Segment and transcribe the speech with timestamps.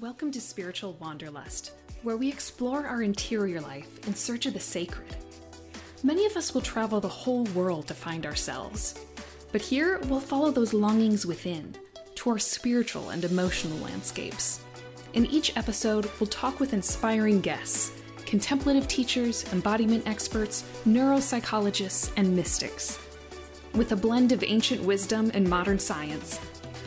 [0.00, 1.72] Welcome to Spiritual Wanderlust,
[2.04, 5.16] where we explore our interior life in search of the sacred.
[6.04, 9.04] Many of us will travel the whole world to find ourselves,
[9.50, 11.74] but here we'll follow those longings within
[12.14, 14.60] to our spiritual and emotional landscapes.
[15.14, 17.90] In each episode, we'll talk with inspiring guests,
[18.24, 23.00] contemplative teachers, embodiment experts, neuropsychologists, and mystics.
[23.74, 26.38] With a blend of ancient wisdom and modern science,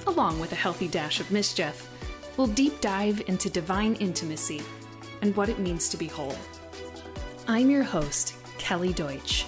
[0.07, 1.90] along with a healthy dash of mischief,
[2.41, 4.63] we'll deep dive into divine intimacy
[5.21, 6.35] and what it means to be whole.
[7.47, 9.45] I'm your host, Kelly Deutsch.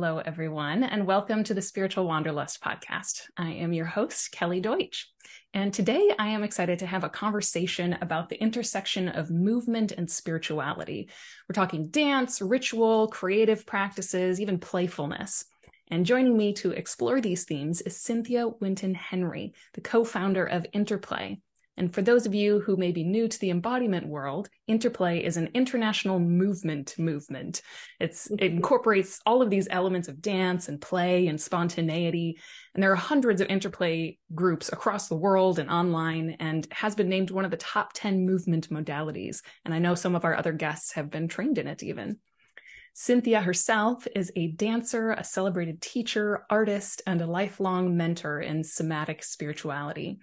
[0.00, 3.22] Hello, everyone, and welcome to the Spiritual Wanderlust podcast.
[3.36, 5.10] I am your host, Kelly Deutsch.
[5.52, 10.08] And today I am excited to have a conversation about the intersection of movement and
[10.08, 11.10] spirituality.
[11.48, 15.46] We're talking dance, ritual, creative practices, even playfulness.
[15.88, 20.64] And joining me to explore these themes is Cynthia Winton Henry, the co founder of
[20.72, 21.40] Interplay,
[21.78, 25.36] and for those of you who may be new to the embodiment world, Interplay is
[25.36, 27.62] an international movement movement.
[28.00, 28.56] It's, it mm-hmm.
[28.56, 32.38] incorporates all of these elements of dance and play and spontaneity.
[32.74, 37.08] And there are hundreds of Interplay groups across the world and online and has been
[37.08, 39.42] named one of the top 10 movement modalities.
[39.64, 42.18] And I know some of our other guests have been trained in it even.
[42.92, 49.22] Cynthia herself is a dancer, a celebrated teacher, artist, and a lifelong mentor in somatic
[49.22, 50.18] spirituality.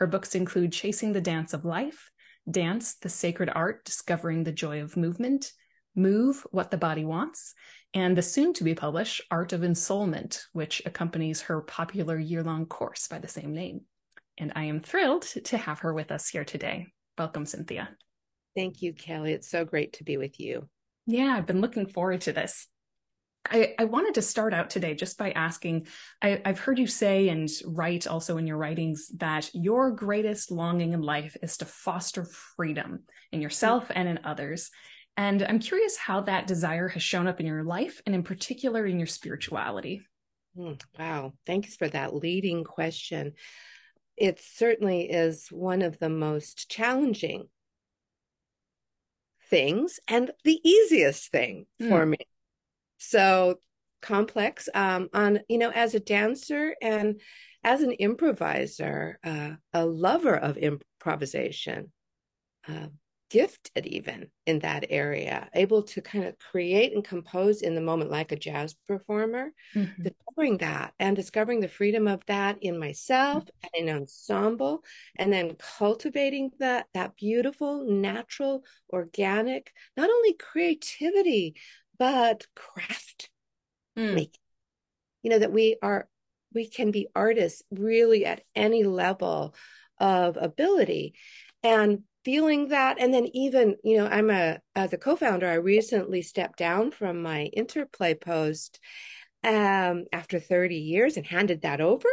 [0.00, 2.10] Her books include Chasing the Dance of Life,
[2.50, 5.52] Dance, the Sacred Art, Discovering the Joy of Movement,
[5.94, 7.52] Move, What the Body Wants,
[7.92, 12.64] and the soon to be published Art of Ensoulment, which accompanies her popular year long
[12.64, 13.82] course by the same name.
[14.38, 16.86] And I am thrilled to have her with us here today.
[17.18, 17.90] Welcome, Cynthia.
[18.56, 19.32] Thank you, Kelly.
[19.34, 20.66] It's so great to be with you.
[21.06, 22.68] Yeah, I've been looking forward to this.
[23.48, 25.86] I, I, wanted to start out today just by asking
[26.20, 30.92] I, I've heard you say and write also in your writings that your greatest longing
[30.92, 34.70] in life is to foster freedom in yourself and in others.
[35.16, 38.86] And I'm curious how that desire has shown up in your life and in particular
[38.86, 40.02] in your spirituality.
[40.56, 41.32] Hmm, wow.
[41.46, 43.32] Thanks for that leading question.
[44.16, 47.48] It certainly is one of the most challenging
[49.48, 51.88] things and the easiest thing mm.
[51.88, 52.18] for me
[53.00, 53.56] so
[54.02, 57.20] complex um, on you know as a dancer and
[57.64, 61.92] as an improviser uh, a lover of improvisation
[62.68, 62.86] uh,
[63.30, 68.10] gifted even in that area able to kind of create and compose in the moment
[68.10, 70.02] like a jazz performer mm-hmm.
[70.02, 74.82] discovering that and discovering the freedom of that in myself and in ensemble
[75.16, 81.54] and then cultivating that that beautiful natural organic not only creativity
[82.00, 83.30] but craft
[83.96, 84.14] mm.
[84.14, 84.40] making.
[85.22, 86.08] You know, that we are,
[86.52, 89.54] we can be artists really at any level
[90.00, 91.14] of ability.
[91.62, 96.20] And feeling that and then even you know i'm a as a co-founder i recently
[96.20, 98.78] stepped down from my interplay post
[99.42, 102.10] um, after 30 years and handed that over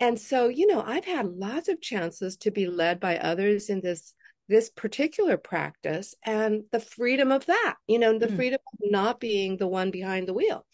[0.00, 3.82] and so you know i've had lots of chances to be led by others in
[3.82, 4.14] this
[4.48, 8.36] this particular practice and the freedom of that, you know, the mm.
[8.36, 10.64] freedom of not being the one behind the wheel.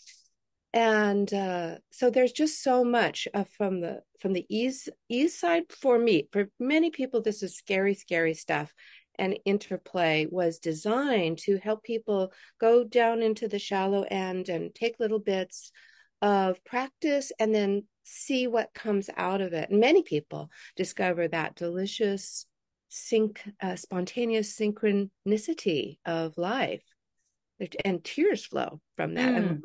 [0.73, 5.65] And uh, so there's just so much uh, from the from the ease ease side
[5.71, 6.29] for me.
[6.33, 8.73] For many people, this is scary, scary stuff.
[9.17, 14.99] And interplay was designed to help people go down into the shallow end and take
[14.99, 15.71] little bits
[16.21, 19.71] of practice and then see what comes out of it.
[19.71, 22.47] And many people discover that delicious
[22.94, 26.84] sync, uh, spontaneous synchronicity of life,
[27.84, 29.43] and tears flow from that.
[29.43, 29.60] Mm.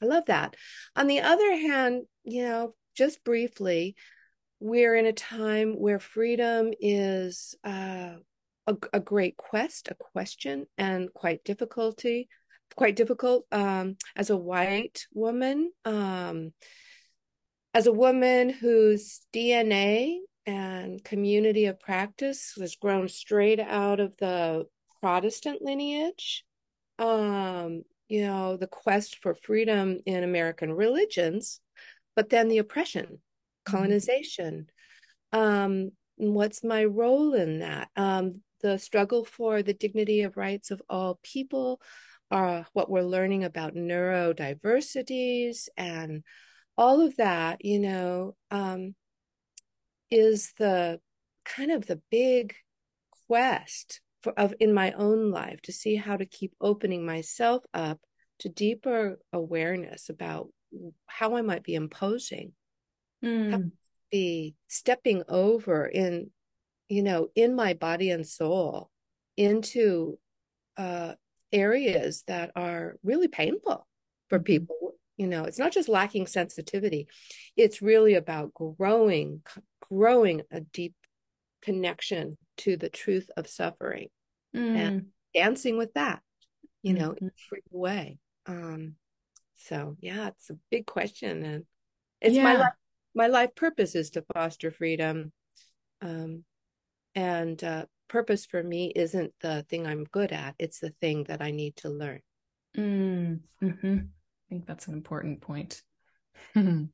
[0.00, 0.54] I love that.
[0.94, 3.96] On the other hand, you know, just briefly,
[4.60, 8.14] we're in a time where freedom is uh,
[8.68, 12.28] a, a, great quest, a question, and quite difficulty,
[12.76, 15.72] quite difficult um, as a white woman.
[15.84, 16.52] Um,
[17.74, 24.66] as a woman whose DNA and community of practice was grown straight out of the
[25.00, 26.44] Protestant lineage.
[26.98, 31.60] Um, you know, the quest for freedom in American religions,
[32.14, 33.72] but then the oppression, mm-hmm.
[33.72, 34.68] colonization.
[35.32, 37.88] Um, what's my role in that?
[37.96, 41.80] Um, the struggle for the dignity of rights of all people,
[42.30, 46.22] uh, what we're learning about neurodiversities and
[46.76, 48.94] all of that, you know, um,
[50.10, 51.00] is the
[51.44, 52.54] kind of the big
[53.26, 58.00] quest for, of in my own life to see how to keep opening myself up
[58.40, 60.48] to deeper awareness about
[61.06, 62.52] how I might be imposing,
[63.24, 63.70] mm.
[64.10, 66.30] be stepping over in,
[66.88, 68.90] you know, in my body and soul
[69.36, 70.18] into
[70.76, 71.14] uh,
[71.52, 73.86] areas that are really painful
[74.28, 74.44] for mm-hmm.
[74.44, 74.94] people.
[75.16, 77.06] You know, it's not just lacking sensitivity;
[77.56, 79.42] it's really about growing,
[79.88, 80.94] growing a deep
[81.62, 84.08] connection to the truth of suffering
[84.54, 84.76] mm.
[84.76, 86.20] and dancing with that.
[86.82, 87.24] You know, mm-hmm.
[87.24, 88.18] in a free way.
[88.44, 88.96] Um,
[89.56, 91.64] so yeah, it's a big question, and
[92.20, 92.42] it's yeah.
[92.42, 92.72] my life.
[93.14, 95.32] My life purpose is to foster freedom,
[96.02, 96.44] um,
[97.14, 101.40] and uh, purpose for me isn't the thing I'm good at; it's the thing that
[101.40, 102.20] I need to learn.
[102.76, 105.82] Mm, hmm I think that's an important point.
[106.54, 106.88] the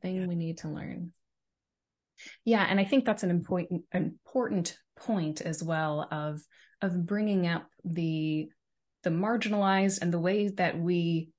[0.00, 0.26] thing yeah.
[0.26, 1.12] we need to learn.
[2.44, 6.40] Yeah, and I think that's an important important point as well of
[6.82, 8.48] of bringing up the
[9.02, 11.30] the marginalized and the ways that we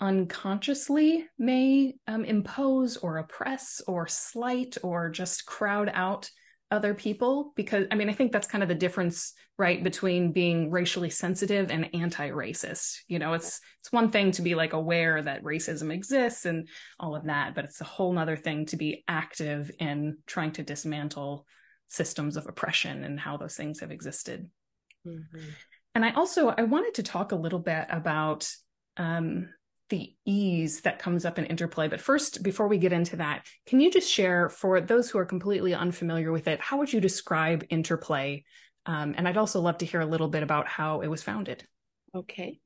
[0.00, 6.30] unconsciously may um, impose or oppress or slight or just crowd out
[6.70, 10.70] other people because i mean i think that's kind of the difference right between being
[10.70, 15.42] racially sensitive and anti-racist you know it's it's one thing to be like aware that
[15.42, 16.68] racism exists and
[17.00, 20.62] all of that but it's a whole nother thing to be active in trying to
[20.62, 21.46] dismantle
[21.88, 24.50] systems of oppression and how those things have existed
[25.06, 25.48] mm-hmm.
[25.94, 28.50] and i also i wanted to talk a little bit about
[28.98, 29.48] um,
[29.88, 31.88] the ease that comes up in interplay.
[31.88, 35.24] But first, before we get into that, can you just share for those who are
[35.24, 38.44] completely unfamiliar with it, how would you describe interplay?
[38.86, 41.66] Um, and I'd also love to hear a little bit about how it was founded.
[42.14, 42.58] Okay.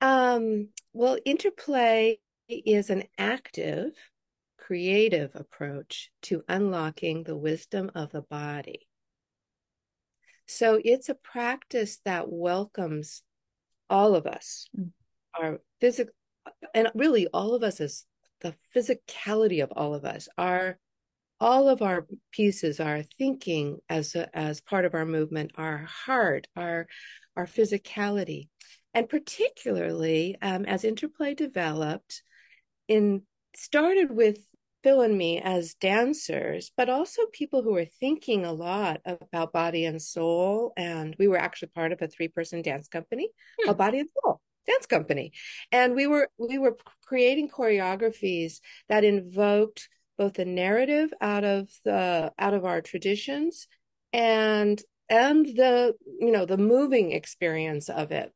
[0.00, 3.92] Um, well, interplay is an active,
[4.58, 8.88] creative approach to unlocking the wisdom of the body.
[10.46, 13.22] So it's a practice that welcomes
[13.88, 14.90] all of us, mm.
[15.40, 16.12] our physical
[16.74, 18.04] and really all of us as
[18.40, 20.78] the physicality of all of us our
[21.40, 26.46] all of our pieces our thinking as a, as part of our movement our heart
[26.56, 26.86] our
[27.36, 28.48] our physicality
[28.92, 32.22] and particularly um, as interplay developed
[32.88, 33.22] in
[33.56, 34.38] started with
[34.84, 39.86] Phil and me as dancers, but also people who were thinking a lot about body
[39.86, 40.74] and soul.
[40.76, 43.64] And we were actually part of a three person dance company hmm.
[43.64, 45.32] called Body and Soul dance company.
[45.72, 46.76] And we were we were
[47.06, 53.66] creating choreographies that invoked both the narrative out of the out of our traditions
[54.12, 58.32] and and the you know the moving experience of it.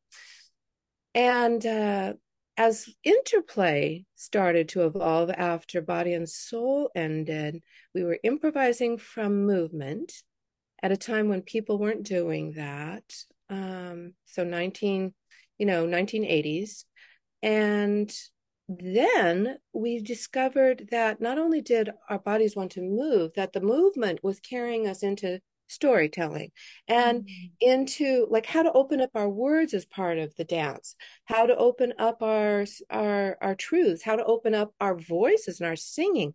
[1.15, 2.13] And uh,
[2.57, 7.61] as interplay started to evolve after body and soul ended
[7.95, 10.11] we were improvising from movement
[10.81, 13.03] at a time when people weren't doing that.
[13.49, 15.13] Um, so 19
[15.59, 16.85] you know 1980s
[17.43, 18.11] and
[18.67, 24.19] then we discovered that not only did our bodies want to move that the movement
[24.23, 25.39] was carrying us into
[25.69, 26.51] storytelling
[26.87, 27.47] and mm-hmm.
[27.61, 30.95] into like how to open up our words as part of the dance
[31.25, 35.69] how to open up our our our truths how to open up our voices and
[35.69, 36.33] our singing.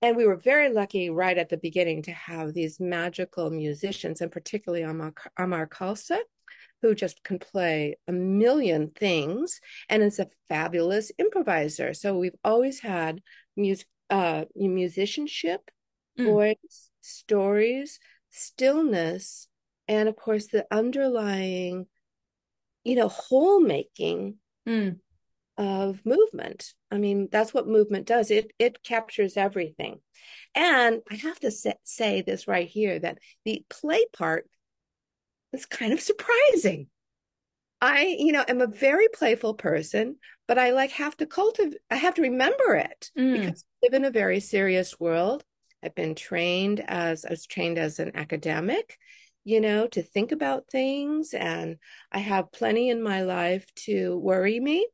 [0.00, 4.30] And we were very lucky right at the beginning to have these magical musicians and
[4.30, 6.18] particularly Amar, Amar Khalsa
[6.82, 11.94] who just can play a million things and is a fabulous improviser.
[11.94, 13.20] So we've always had
[13.56, 15.70] music, uh, musicianship,
[16.18, 16.26] mm.
[16.26, 17.98] voice, stories,
[18.30, 19.48] stillness,
[19.88, 21.86] and of course the underlying,
[22.84, 24.98] you know, whole making mm.
[25.56, 26.74] of movement.
[26.90, 28.30] I mean, that's what movement does.
[28.30, 30.00] It it captures everything.
[30.54, 34.48] And I have to say, say this right here that the play part
[35.52, 36.88] it's kind of surprising.
[37.80, 40.16] I, you know, am a very playful person,
[40.48, 43.40] but I like have to cultivate, I have to remember it mm.
[43.40, 45.44] because I live in a very serious world.
[45.82, 48.98] I've been trained as, I was trained as an academic,
[49.44, 51.34] you know, to think about things.
[51.34, 51.76] And
[52.10, 54.88] I have plenty in my life to worry me.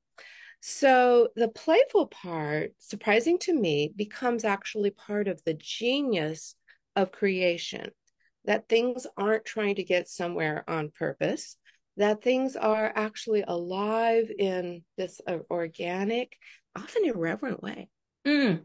[0.61, 6.55] So the playful part, surprising to me, becomes actually part of the genius
[6.97, 7.91] of creation
[8.45, 11.57] that things aren't trying to get somewhere on purpose,
[11.97, 16.37] that things are actually alive in this uh, organic,
[16.77, 17.89] often irreverent way.
[18.27, 18.65] Mm.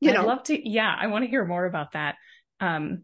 [0.00, 0.68] You I'd know, love to.
[0.68, 2.16] Yeah, I want to hear more about that.
[2.60, 3.02] Um,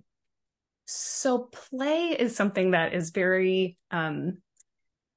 [0.86, 4.38] so play is something that is very um,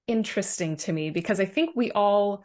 [0.07, 2.43] interesting to me because I think we all,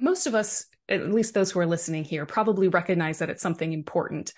[0.00, 3.72] most of us, at least those who are listening here, probably recognize that it's something
[3.72, 4.32] important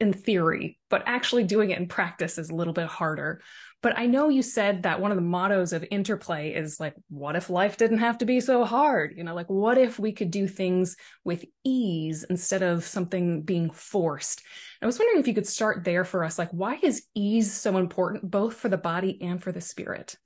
[0.00, 3.42] in theory, but actually doing it in practice is a little bit harder.
[3.82, 7.36] But I know you said that one of the mottos of interplay is like, what
[7.36, 9.14] if life didn't have to be so hard?
[9.16, 13.70] You know, like, what if we could do things with ease instead of something being
[13.70, 14.42] forced?
[14.82, 16.38] I was wondering if you could start there for us.
[16.38, 20.16] Like, why is ease so important, both for the body and for the spirit?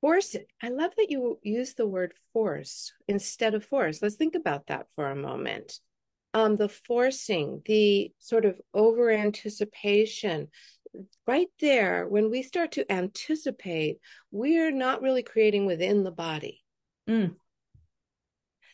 [0.00, 0.36] Force.
[0.62, 4.00] I love that you use the word force instead of force.
[4.00, 5.80] Let's think about that for a moment
[6.36, 10.48] um, the forcing, the sort of over anticipation,
[11.26, 14.00] right there, when we start to anticipate,
[14.30, 16.62] we're not really creating within the body.
[17.08, 17.36] Mm.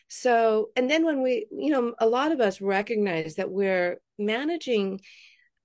[0.09, 4.99] So, and then when we, you know, a lot of us recognize that we're managing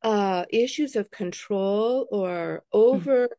[0.05, 3.33] uh, issues of control or over mm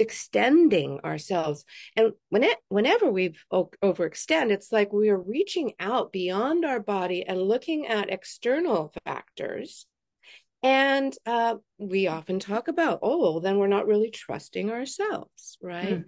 [0.00, 1.64] extending ourselves.
[1.96, 7.24] And when it whenever we overextend it's like we are reaching out beyond our body
[7.26, 9.86] and looking at external factors.
[10.62, 16.00] And uh, we often talk about oh then we're not really trusting ourselves right?
[16.00, 16.04] Mm.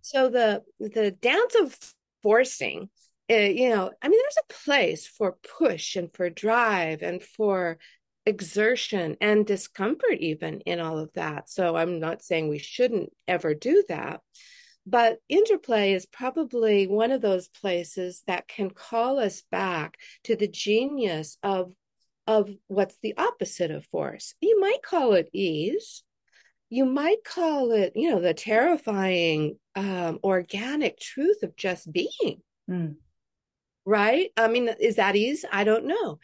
[0.00, 1.76] so the the dance of
[2.22, 2.88] forcing
[3.30, 7.78] uh, you know i mean there's a place for push and for drive and for
[8.26, 11.50] exertion and discomfort even in all of that.
[11.50, 14.20] So i'm not saying we shouldn't ever do that
[14.86, 20.48] but interplay is probably one of those places that can call us back to the
[20.48, 21.72] genius of
[22.26, 24.34] of what's the opposite of force.
[24.40, 26.02] You might call it ease.
[26.70, 32.42] You might call it you know the terrifying um, organic truth of just being.
[32.70, 32.96] Mm.
[33.84, 36.18] Right i mean is that ease i don't know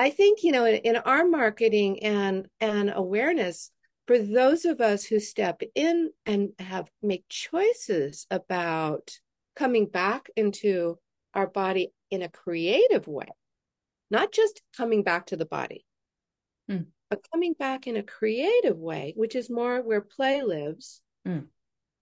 [0.00, 3.72] I think you know in, in our marketing and and awareness
[4.06, 9.10] for those of us who step in and have make choices about
[9.54, 10.98] coming back into
[11.34, 13.28] our body in a creative way,
[14.10, 15.84] not just coming back to the body,
[16.70, 16.86] mm.
[17.10, 21.02] but coming back in a creative way, which is more where play lives.
[21.26, 21.48] Mm.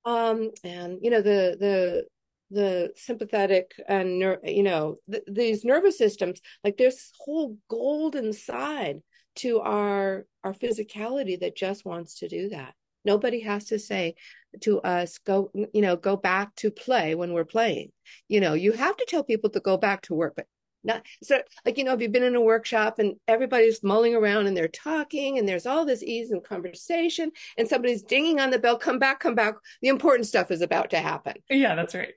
[0.05, 2.05] Um, and you know the the
[2.50, 9.00] the sympathetic and you know th- these nervous systems like there's whole golden side
[9.37, 12.75] to our our physicality that just wants to do that.
[13.05, 14.15] Nobody has to say
[14.62, 17.93] to us go you know go back to play when we're playing.
[18.29, 20.47] You know you have to tell people to go back to work but
[20.85, 24.47] not so like you know if you've been in a workshop and everybody's mulling around
[24.47, 28.59] and they're talking and there's all this ease and conversation and somebody's dinging on the
[28.59, 29.55] bell come back come back.
[29.83, 31.35] The important stuff is about to happen.
[31.50, 32.15] Yeah that's right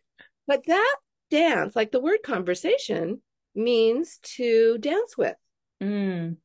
[0.49, 0.95] but that
[1.29, 3.21] dance, like the word conversation,
[3.53, 5.35] means to dance with.
[5.81, 6.37] Mm.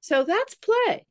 [0.00, 1.06] So that's play.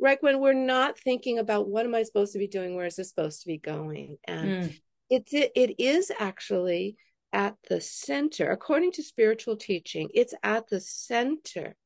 [0.00, 2.96] Right when we're not thinking about what am I supposed to be doing, where is
[2.96, 4.80] this supposed to be going, and mm.
[5.08, 6.96] it's it, it is actually
[7.32, 11.76] at the center, according to spiritual teaching, it's at the center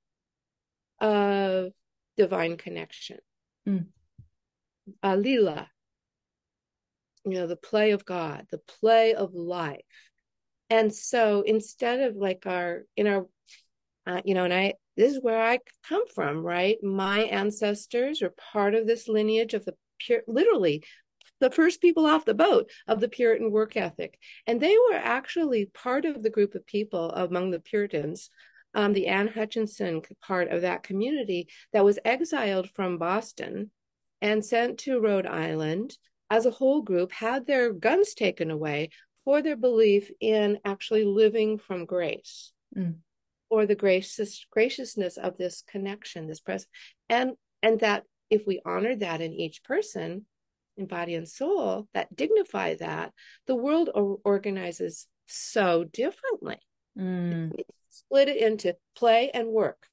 [1.00, 1.72] of
[2.16, 3.18] divine connection.
[3.68, 3.88] Mm.
[5.04, 5.66] Alila,
[7.32, 9.80] you know the play of god the play of life.
[10.70, 13.26] And so instead of like our in our
[14.06, 15.58] uh, you know and i this is where i
[15.88, 16.76] come from right?
[16.82, 20.82] My ancestors are part of this lineage of the pure literally
[21.40, 24.18] the first people off the boat of the puritan work ethic.
[24.46, 28.30] And they were actually part of the group of people among the puritans
[28.74, 33.70] um, the anne hutchinson part of that community that was exiled from boston
[34.20, 35.96] and sent to rhode island
[36.30, 38.90] as a whole group had their guns taken away
[39.24, 42.94] for their belief in actually living from grace mm.
[43.50, 46.70] or the gracious graciousness of this connection this presence
[47.08, 47.32] and
[47.62, 50.24] and that if we honor that in each person
[50.76, 53.12] in body and soul that dignify that
[53.46, 53.90] the world
[54.24, 56.58] organizes so differently
[56.98, 57.52] mm.
[57.90, 59.88] split it into play and work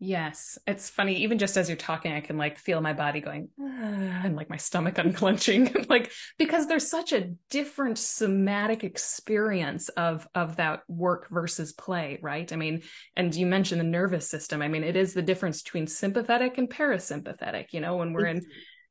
[0.00, 1.22] Yes, it's funny.
[1.22, 3.64] Even just as you're talking, I can like feel my body going ah,
[4.24, 10.56] and like my stomach unclenching, like because there's such a different somatic experience of of
[10.56, 12.52] that work versus play, right?
[12.52, 12.82] I mean,
[13.16, 14.62] and you mentioned the nervous system.
[14.62, 17.72] I mean, it is the difference between sympathetic and parasympathetic.
[17.72, 18.46] You know, when we're in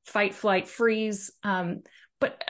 [0.06, 1.32] fight, flight, freeze.
[1.44, 1.84] Um,
[2.20, 2.44] but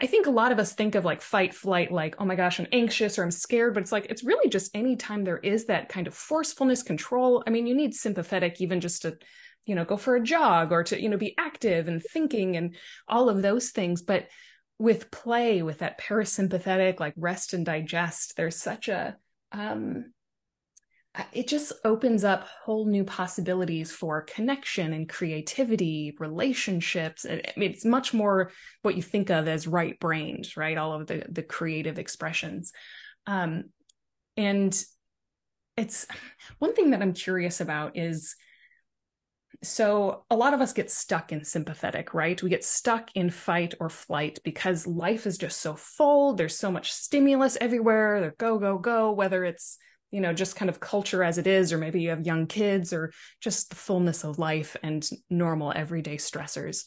[0.00, 2.60] I think a lot of us think of like fight, flight, like, oh my gosh,
[2.60, 5.88] I'm anxious or I'm scared, but it's like, it's really just anytime there is that
[5.88, 7.42] kind of forcefulness, control.
[7.46, 9.16] I mean, you need sympathetic even just to,
[9.64, 12.76] you know, go for a jog or to, you know, be active and thinking and
[13.08, 14.02] all of those things.
[14.02, 14.28] But
[14.78, 19.16] with play, with that parasympathetic, like rest and digest, there's such a,
[19.52, 20.12] um,
[21.32, 27.24] it just opens up whole new possibilities for connection and creativity, relationships.
[27.24, 28.50] I mean, it's much more
[28.82, 30.76] what you think of as right brained, right?
[30.76, 32.72] All of the the creative expressions,
[33.26, 33.64] um,
[34.36, 34.78] and
[35.76, 36.06] it's
[36.58, 38.34] one thing that I'm curious about is
[39.62, 42.42] so a lot of us get stuck in sympathetic, right?
[42.42, 46.34] We get stuck in fight or flight because life is just so full.
[46.34, 48.20] There's so much stimulus everywhere.
[48.20, 49.78] They're go, go, go, whether it's,
[50.16, 52.90] you know, just kind of culture as it is, or maybe you have young kids
[52.90, 56.84] or just the fullness of life and normal everyday stressors.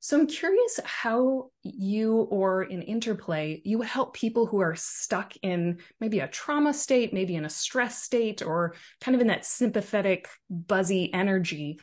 [0.00, 5.78] So I'm curious how you or in interplay, you help people who are stuck in
[6.00, 10.28] maybe a trauma state, maybe in a stress state, or kind of in that sympathetic,
[10.50, 11.78] buzzy energy.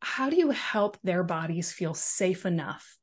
[0.00, 2.96] How do you help their bodies feel safe enough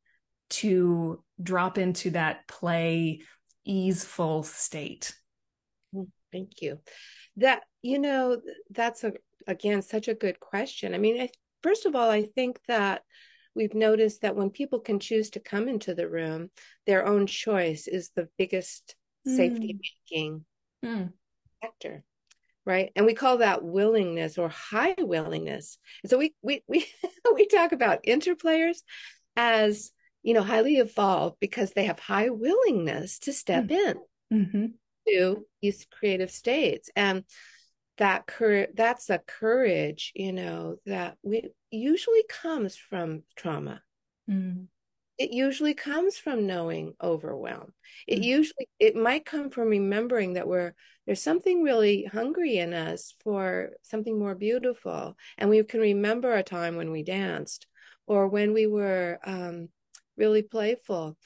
[0.50, 3.22] to drop into that play,
[3.64, 5.14] easeful state?
[5.94, 6.80] Mm, thank you.
[7.38, 9.14] That, you know, that's a,
[9.48, 10.94] again, such a good question.
[10.94, 11.30] I mean, I,
[11.64, 13.04] first of all, I think that
[13.56, 16.50] we've noticed that when people can choose to come into the room,
[16.86, 18.96] their own choice is the biggest
[19.28, 19.36] mm.
[19.36, 19.80] safety
[20.12, 20.46] making
[20.86, 21.12] mm.
[21.62, 22.04] factor.
[22.66, 22.92] Right.
[22.96, 25.78] And we call that willingness or high willingness.
[26.04, 26.86] And so we we we
[27.34, 28.80] we talk about interplayers
[29.38, 29.92] as
[30.22, 33.72] you know highly evolved because they have high willingness to step mm.
[33.72, 33.98] in
[34.34, 34.66] mm-hmm.
[35.08, 36.90] To these creative states.
[36.96, 37.24] And
[37.98, 43.82] that courage that's a courage you know that we usually comes from trauma
[44.30, 44.66] mm.
[45.18, 47.74] it usually comes from knowing overwhelm
[48.08, 48.24] it mm.
[48.24, 50.74] usually it might come from remembering that we're
[51.06, 56.44] there's something really hungry in us for something more beautiful and we can remember a
[56.44, 57.66] time when we danced
[58.06, 59.70] or when we were um,
[60.18, 61.18] really playful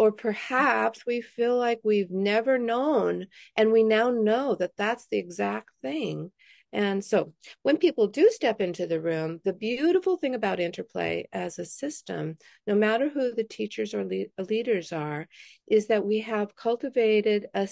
[0.00, 5.18] or perhaps we feel like we've never known and we now know that that's the
[5.18, 6.32] exact thing
[6.72, 11.58] and so when people do step into the room the beautiful thing about interplay as
[11.58, 15.28] a system no matter who the teachers or le- leaders are
[15.68, 17.68] is that we have cultivated a,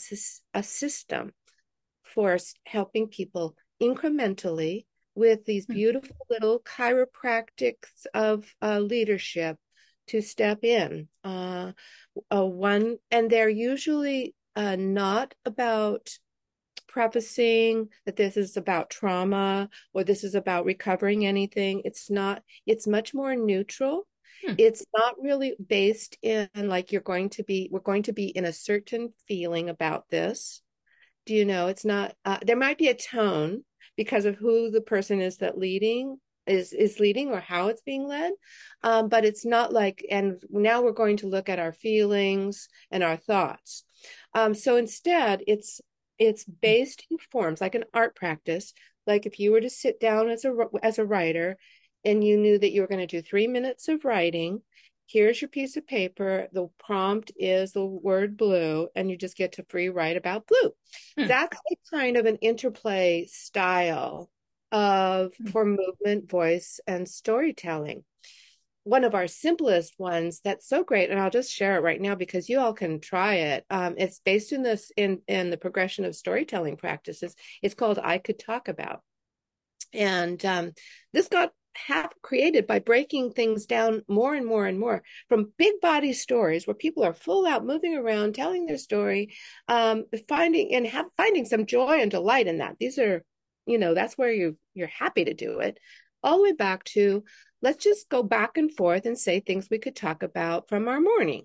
[0.52, 1.32] a system
[2.02, 5.72] for helping people incrementally with these hmm.
[5.72, 9.56] beautiful little chiropractics of uh, leadership
[10.08, 11.08] to step in.
[11.22, 11.72] Uh,
[12.32, 16.10] uh, one, and they're usually uh, not about
[16.88, 21.82] prefacing that this is about trauma or this is about recovering anything.
[21.84, 24.06] It's not, it's much more neutral.
[24.44, 24.54] Hmm.
[24.58, 28.44] It's not really based in like you're going to be, we're going to be in
[28.44, 30.62] a certain feeling about this.
[31.26, 31.66] Do you know?
[31.66, 33.64] It's not, uh, there might be a tone
[33.96, 36.18] because of who the person is that leading
[36.48, 38.32] is is leading or how it's being led.
[38.82, 43.02] Um, but it's not like and now we're going to look at our feelings and
[43.02, 43.84] our thoughts.
[44.34, 45.80] Um, so instead it's
[46.18, 48.72] it's based in forms like an art practice.
[49.06, 51.56] Like if you were to sit down as a as a writer
[52.04, 54.62] and you knew that you were going to do three minutes of writing
[55.08, 59.52] here's your piece of paper the prompt is the word blue and you just get
[59.52, 60.72] to free write about blue.
[61.18, 61.26] Hmm.
[61.26, 64.30] that's a kind of an interplay style
[64.72, 65.46] of hmm.
[65.48, 68.04] for movement, voice, and storytelling.
[68.84, 72.14] One of our simplest ones that's so great, and I'll just share it right now
[72.14, 73.64] because you all can try it.
[73.68, 77.34] Um, it's based in this in in the progression of storytelling practices.
[77.62, 79.02] It's called I Could Talk About,
[79.92, 80.72] and um,
[81.12, 81.52] this got
[81.86, 86.66] have created by breaking things down more and more and more from big body stories
[86.66, 89.32] where people are full out moving around telling their story
[89.68, 93.22] um, finding and have finding some joy and delight in that these are
[93.68, 95.78] you know that's where you you're happy to do it.
[96.22, 97.24] All the way back to
[97.62, 101.00] let's just go back and forth and say things we could talk about from our
[101.00, 101.44] morning.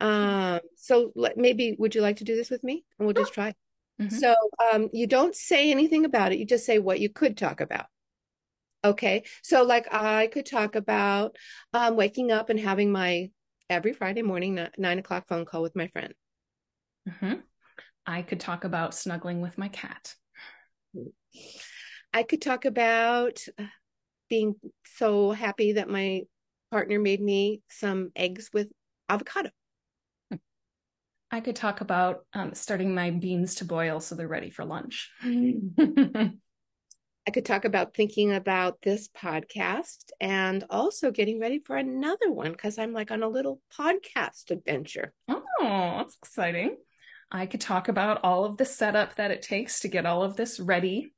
[0.00, 2.84] Um so let, maybe would you like to do this with me?
[2.98, 3.54] And we'll just try.
[4.00, 4.14] Mm-hmm.
[4.14, 4.34] so
[4.72, 6.38] um you don't say anything about it.
[6.38, 7.86] You just say what you could talk about.
[8.84, 9.24] Okay?
[9.42, 11.36] So like i could talk about
[11.72, 13.30] um waking up and having my
[13.68, 16.14] every friday morning nine o'clock phone call with my friend.
[17.08, 17.34] Mm-hmm.
[18.04, 20.14] i could talk about snuggling with my cat
[22.12, 23.44] I could talk about
[24.28, 26.22] being so happy that my
[26.70, 28.68] partner made me some eggs with
[29.08, 29.50] avocado.
[31.30, 35.10] I could talk about um, starting my beans to boil so they're ready for lunch.
[35.22, 36.30] I
[37.32, 42.78] could talk about thinking about this podcast and also getting ready for another one because
[42.78, 45.12] I'm like on a little podcast adventure.
[45.28, 46.76] Oh, that's exciting.
[47.32, 50.36] I could talk about all of the setup that it takes to get all of
[50.36, 51.12] this ready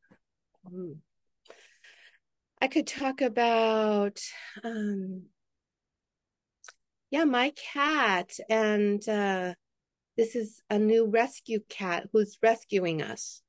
[2.60, 4.20] I could talk about,
[4.64, 5.26] um,
[7.10, 9.54] yeah, my cat, and uh,
[10.16, 13.40] this is a new rescue cat who's rescuing us.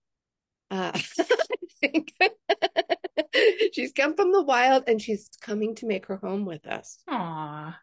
[0.69, 2.13] Uh, I think
[3.73, 6.99] she's come from the wild and she's coming to make her home with us.
[7.07, 7.77] Aw,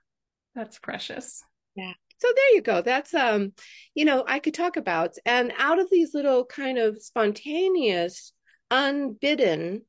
[0.55, 1.42] that's precious.
[1.75, 1.92] Yeah.
[2.18, 2.81] So there you go.
[2.81, 3.53] That's um,
[3.94, 8.33] you know, I could talk about and out of these little kind of spontaneous
[8.70, 9.83] unbidden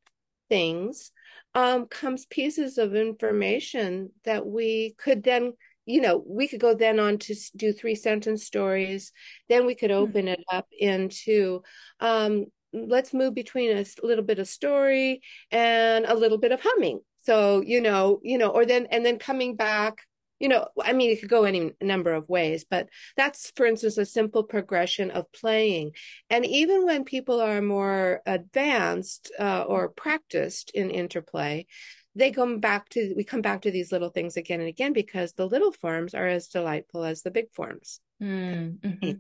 [0.50, 1.12] things
[1.54, 5.54] um, comes pieces of information that we could then
[5.86, 9.12] you know we could go then on to do three sentence stories
[9.50, 9.98] then we could hmm.
[9.98, 10.34] open mm-hmm.
[10.34, 11.62] it up into
[12.00, 17.00] um, let's move between a little bit of story and a little bit of humming
[17.24, 20.07] so you know you know or then and then coming back
[20.40, 23.98] you know i mean it could go any number of ways but that's for instance
[23.98, 25.92] a simple progression of playing
[26.30, 31.66] and even when people are more advanced uh, or practiced in interplay
[32.16, 35.34] they come back to we come back to these little things again and again because
[35.34, 39.12] the little forms are as delightful as the big forms mm-hmm.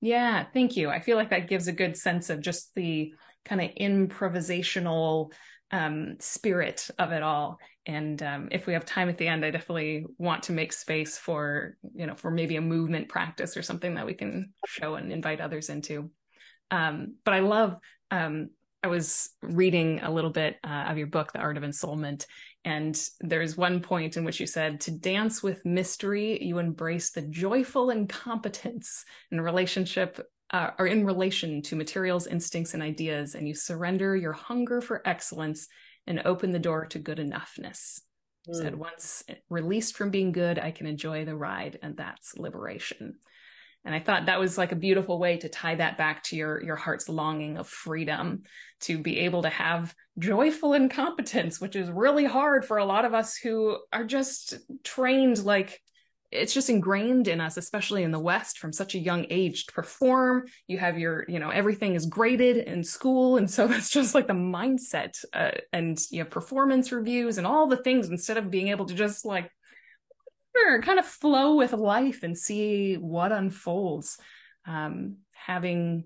[0.00, 3.12] yeah thank you i feel like that gives a good sense of just the
[3.44, 5.30] kind of improvisational
[5.74, 7.58] um, spirit of it all.
[7.86, 11.18] And um, if we have time at the end, I definitely want to make space
[11.18, 15.12] for, you know, for maybe a movement practice or something that we can show and
[15.12, 16.10] invite others into.
[16.70, 17.76] Um, but I love,
[18.10, 18.50] um,
[18.82, 22.26] I was reading a little bit uh, of your book, The Art of Ensoulment,
[22.64, 27.22] and there's one point in which you said, to dance with mystery, you embrace the
[27.22, 30.20] joyful incompetence in relationship
[30.50, 35.02] uh, are in relation to materials, instincts, and ideas, and you surrender your hunger for
[35.06, 35.66] excellence
[36.06, 38.00] and open the door to good enoughness.
[38.48, 38.54] Mm.
[38.54, 43.16] Said once released from being good, I can enjoy the ride, and that's liberation.
[43.86, 46.62] And I thought that was like a beautiful way to tie that back to your
[46.62, 48.42] your heart's longing of freedom,
[48.80, 53.14] to be able to have joyful incompetence, which is really hard for a lot of
[53.14, 55.80] us who are just trained like
[56.34, 59.72] it's just ingrained in us especially in the west from such a young age to
[59.72, 60.46] perform.
[60.66, 63.36] You have your you know everything is graded in school.
[63.36, 67.66] And so it's just like the mindset uh, and you have performance reviews and all
[67.66, 69.50] the things instead of being able to just like
[70.82, 74.18] kind of flow with life and see what unfolds.
[74.66, 76.04] Um, having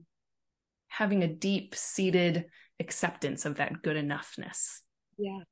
[0.88, 2.46] having a deep seated
[2.80, 4.78] acceptance of that good enoughness.
[5.16, 5.44] Yes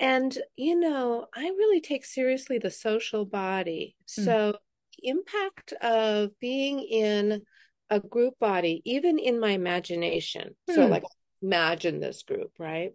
[0.00, 3.94] and, you know, I really take seriously the social body.
[4.18, 4.24] Mm.
[4.24, 4.58] So,
[5.02, 7.42] impact of being in
[7.88, 10.56] a group body, even in my imagination.
[10.68, 10.74] Mm.
[10.74, 11.04] So, like,
[11.42, 12.92] imagine this group, right?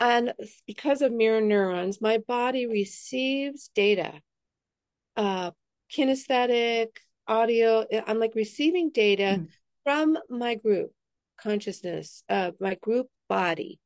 [0.00, 0.32] And
[0.66, 4.14] because of mirror neurons, my body receives data,
[5.16, 5.50] uh,
[5.94, 6.88] kinesthetic,
[7.28, 7.84] audio.
[8.06, 9.48] I'm like receiving data mm.
[9.84, 10.92] from my group
[11.40, 13.78] consciousness, uh, my group body.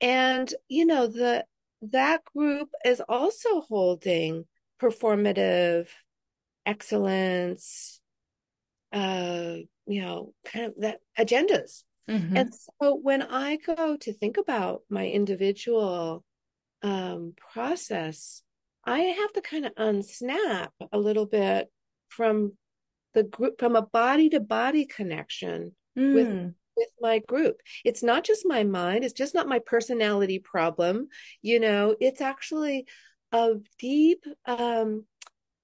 [0.00, 1.44] And, you know, the
[1.90, 4.44] that group is also holding
[4.80, 5.88] performative
[6.64, 8.00] excellence
[8.92, 12.36] uh you know kind of that agendas mm-hmm.
[12.36, 16.24] and so when i go to think about my individual
[16.82, 18.42] um process
[18.84, 21.68] i have to kind of unsnap a little bit
[22.08, 22.52] from
[23.14, 26.14] the group from a body to body connection mm.
[26.14, 27.56] with with my group.
[27.84, 31.08] It's not just my mind, it's just not my personality problem.
[31.42, 32.86] You know, it's actually
[33.32, 35.04] a deep um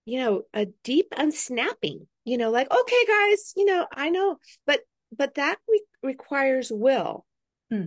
[0.05, 2.07] you know, a deep unsnapping.
[2.25, 4.81] You know, like okay guys, you know, I know, but
[5.17, 7.25] but that re- requires will.
[7.71, 7.87] Hmm.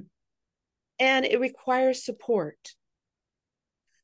[0.99, 2.75] And it requires support.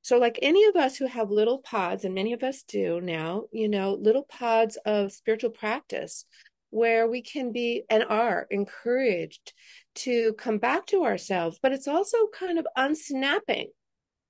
[0.02, 3.44] So, like any of us who have little pods, and many of us do now,
[3.52, 6.26] you know, little pods of spiritual practice
[6.70, 9.54] where we can be and are encouraged
[9.96, 13.70] to come back to ourselves, but it's also kind of unsnapping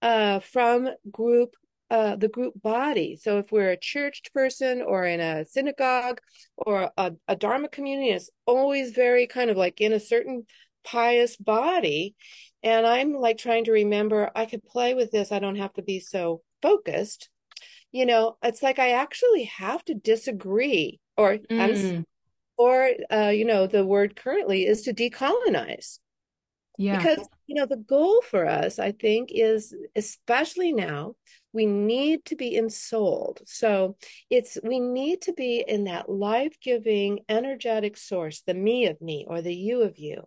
[0.01, 1.55] uh, from group
[1.89, 3.15] uh, the group body.
[3.15, 6.19] So if we're a churched person or in a synagogue
[6.57, 10.45] or a, a Dharma community, it's always very kind of like in a certain
[10.83, 12.15] pious body.
[12.61, 15.31] And I'm like trying to remember, I could play with this.
[15.31, 17.29] I don't have to be so focused.
[17.93, 22.03] You know, it's like I actually have to disagree or mm
[22.57, 25.99] or uh, you know the word currently is to decolonize.
[26.77, 26.97] Yeah.
[26.97, 31.15] Because you know the goal for us i think is especially now
[31.57, 33.41] we need to be ensouled.
[33.47, 33.97] So
[34.29, 39.41] it's we need to be in that life-giving energetic source the me of me or
[39.41, 40.23] the you of you.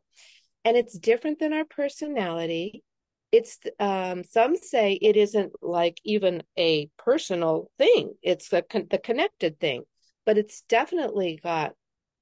[0.64, 2.82] And it's different than our personality.
[3.30, 8.14] It's um, some say it isn't like even a personal thing.
[8.22, 9.84] It's the, the connected thing.
[10.26, 11.74] But it's definitely got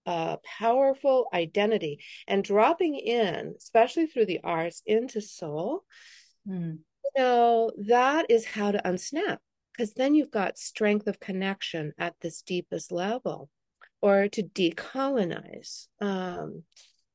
[0.09, 5.85] a powerful identity and dropping in, especially through the arts, into soul,
[6.49, 6.79] mm.
[6.79, 9.39] you know, that is how to unsnap
[9.73, 13.51] because then you've got strength of connection at this deepest level
[14.01, 15.89] or to decolonize.
[16.01, 16.63] Um,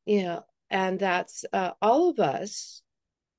[0.05, 2.83] you know, and that's uh, all of us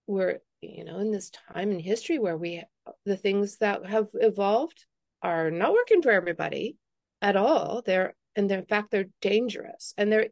[0.07, 2.63] we're you know in this time in history where we
[3.05, 4.85] the things that have evolved
[5.23, 6.77] are not working for everybody
[7.23, 10.29] at all they're and in fact they're dangerous and they're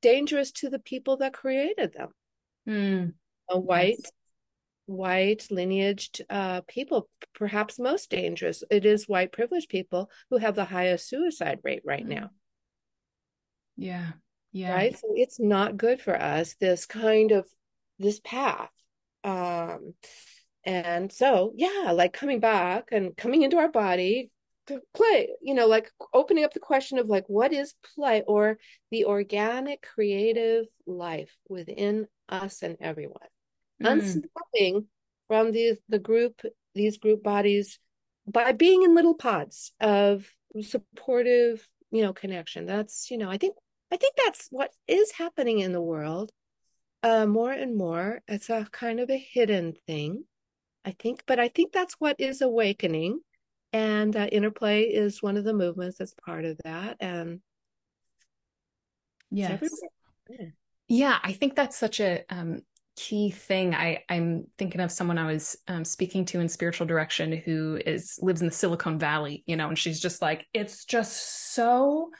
[0.00, 2.08] dangerous to the people that created them.
[2.68, 3.14] Mm.
[3.48, 4.12] A white, yes.
[4.86, 8.62] white lineaged uh, people, perhaps most dangerous.
[8.70, 12.16] It is white privileged people who have the highest suicide rate right mm.
[12.20, 12.30] now.
[13.76, 14.12] Yeah.
[14.52, 14.74] Yeah.
[14.74, 14.98] Right.
[14.98, 17.46] So it's not good for us, this kind of
[17.98, 18.70] this path.
[19.24, 19.94] Um,
[20.64, 24.30] and so, yeah, like coming back and coming into our body,
[24.94, 28.58] play you know like opening up the question of like what is play or
[28.90, 33.28] the organic creative life within us and everyone?
[33.82, 33.92] Mm.
[33.92, 34.86] unsnapping
[35.28, 36.40] from the the group
[36.74, 37.78] these group bodies
[38.26, 40.28] by being in little pods of
[40.60, 42.66] supportive you know connection.
[42.66, 43.56] That's you know i think
[43.90, 46.30] i think that's what is happening in the world
[47.02, 48.20] uh more and more.
[48.28, 50.24] It's a kind of a hidden thing
[50.84, 53.20] i think but i think that's what is awakening
[53.72, 56.96] and uh, interplay is one of the movements that's part of that.
[57.00, 57.40] And
[59.32, 59.60] yes.
[60.28, 60.46] yeah.
[60.88, 62.60] yeah i think that's such a um,
[62.96, 63.74] key thing.
[63.74, 68.18] I i'm thinking of someone i was um, speaking to in spiritual direction who is
[68.20, 72.10] lives in the silicon valley you know and she's just like it's just so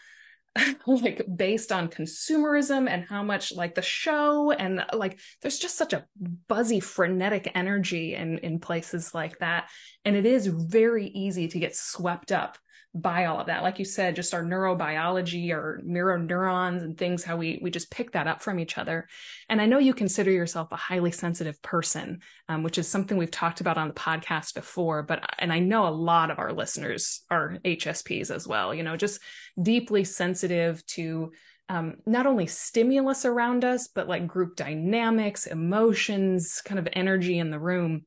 [0.86, 5.92] like based on consumerism and how much like the show and like there's just such
[5.92, 6.04] a
[6.48, 9.68] buzzy frenetic energy in in places like that.
[10.04, 12.58] And it is very easy to get swept up
[12.94, 13.62] by all of that.
[13.62, 17.90] Like you said just our neurobiology or mirror neurons and things how we we just
[17.90, 19.08] pick that up from each other.
[19.48, 23.30] And i know you consider yourself a highly sensitive person um, which is something we've
[23.30, 27.22] talked about on the podcast before but and i know a lot of our listeners
[27.30, 29.20] are hsps as well you know just
[29.60, 31.32] deeply sensitive to
[31.68, 37.50] um, not only stimulus around us but like group dynamics emotions kind of energy in
[37.50, 38.04] the room.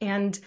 [0.00, 0.38] And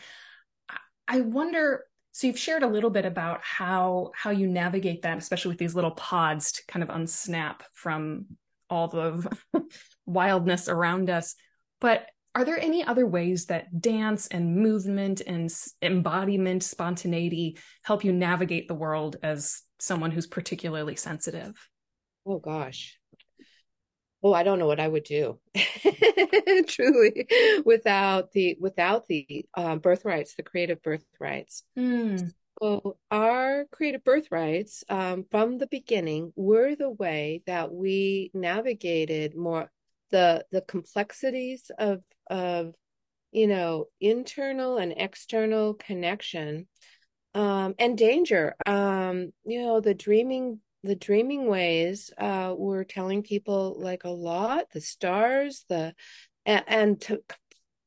[1.08, 5.50] i wonder so you've shared a little bit about how how you navigate that, especially
[5.50, 8.26] with these little pods to kind of unsnap from
[8.70, 9.38] all the
[10.06, 11.36] wildness around us.
[11.80, 15.50] But are there any other ways that dance and movement and
[15.82, 21.54] embodiment, spontaneity help you navigate the world as someone who's particularly sensitive?
[22.26, 22.98] Oh gosh,
[24.24, 25.40] oh i don't know what i would do
[26.68, 27.28] truly
[27.66, 32.32] without the without the uh, birthrights the creative birthrights mm.
[32.62, 39.70] so our creative birthrights um, from the beginning were the way that we navigated more
[40.12, 42.74] the the complexities of of
[43.32, 46.68] you know internal and external connection
[47.34, 53.78] um, and danger um, you know the dreaming the dreaming ways uh, were telling people
[53.80, 55.94] like a lot the stars the
[56.46, 57.22] and, and to,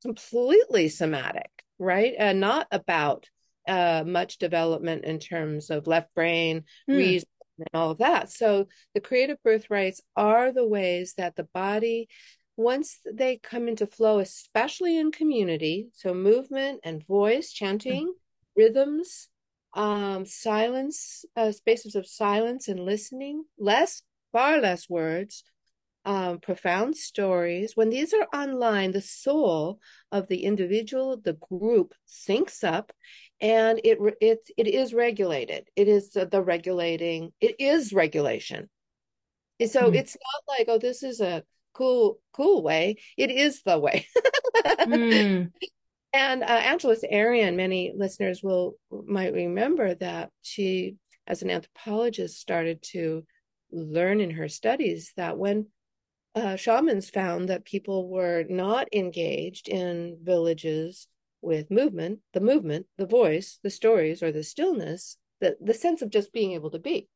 [0.02, 3.28] completely somatic right and not about
[3.66, 6.96] uh, much development in terms of left brain mm.
[6.96, 7.28] reason
[7.58, 12.08] and all of that so the creative birthrights are the ways that the body
[12.56, 18.12] once they come into flow especially in community so movement and voice chanting mm.
[18.56, 19.28] rhythms
[19.74, 25.44] um, silence, uh, spaces of silence and listening, less, far less words,
[26.04, 27.72] um, profound stories.
[27.74, 29.80] When these are online, the soul
[30.12, 32.92] of the individual, the group syncs up,
[33.40, 35.68] and it it it is regulated.
[35.76, 37.32] It is the regulating.
[37.40, 38.68] It is regulation.
[39.60, 39.94] And so mm.
[39.94, 42.96] it's not like oh, this is a cool cool way.
[43.16, 44.06] It is the way.
[44.66, 45.50] mm.
[46.14, 50.94] And uh, Angeles Arrien, many listeners will might remember that she,
[51.26, 53.26] as an anthropologist, started to
[53.72, 55.66] learn in her studies that when
[56.36, 61.08] uh, shamans found that people were not engaged in villages
[61.42, 66.10] with movement, the movement, the voice, the stories, or the stillness, the, the sense of
[66.10, 67.08] just being able to be,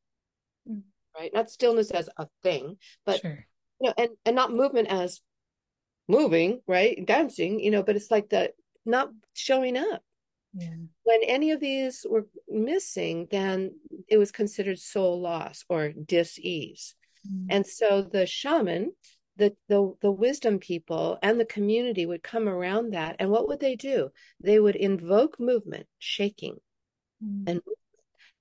[0.69, 0.81] mm.
[1.17, 1.33] right?
[1.33, 3.45] Not stillness as a thing, but sure.
[3.79, 5.21] you know, and and not movement as
[6.09, 7.05] moving, right?
[7.05, 8.51] Dancing, you know, but it's like the
[8.85, 10.03] not showing up.
[10.53, 10.69] Yeah.
[11.03, 13.75] When any of these were missing, then
[14.07, 16.95] it was considered soul loss or dis-ease.
[17.27, 17.45] Mm.
[17.49, 18.93] And so the shaman,
[19.35, 23.17] the, the the wisdom people and the community would come around that.
[23.19, 24.09] And what would they do?
[24.41, 26.57] They would invoke movement, shaking,
[27.23, 27.43] mm.
[27.47, 27.61] and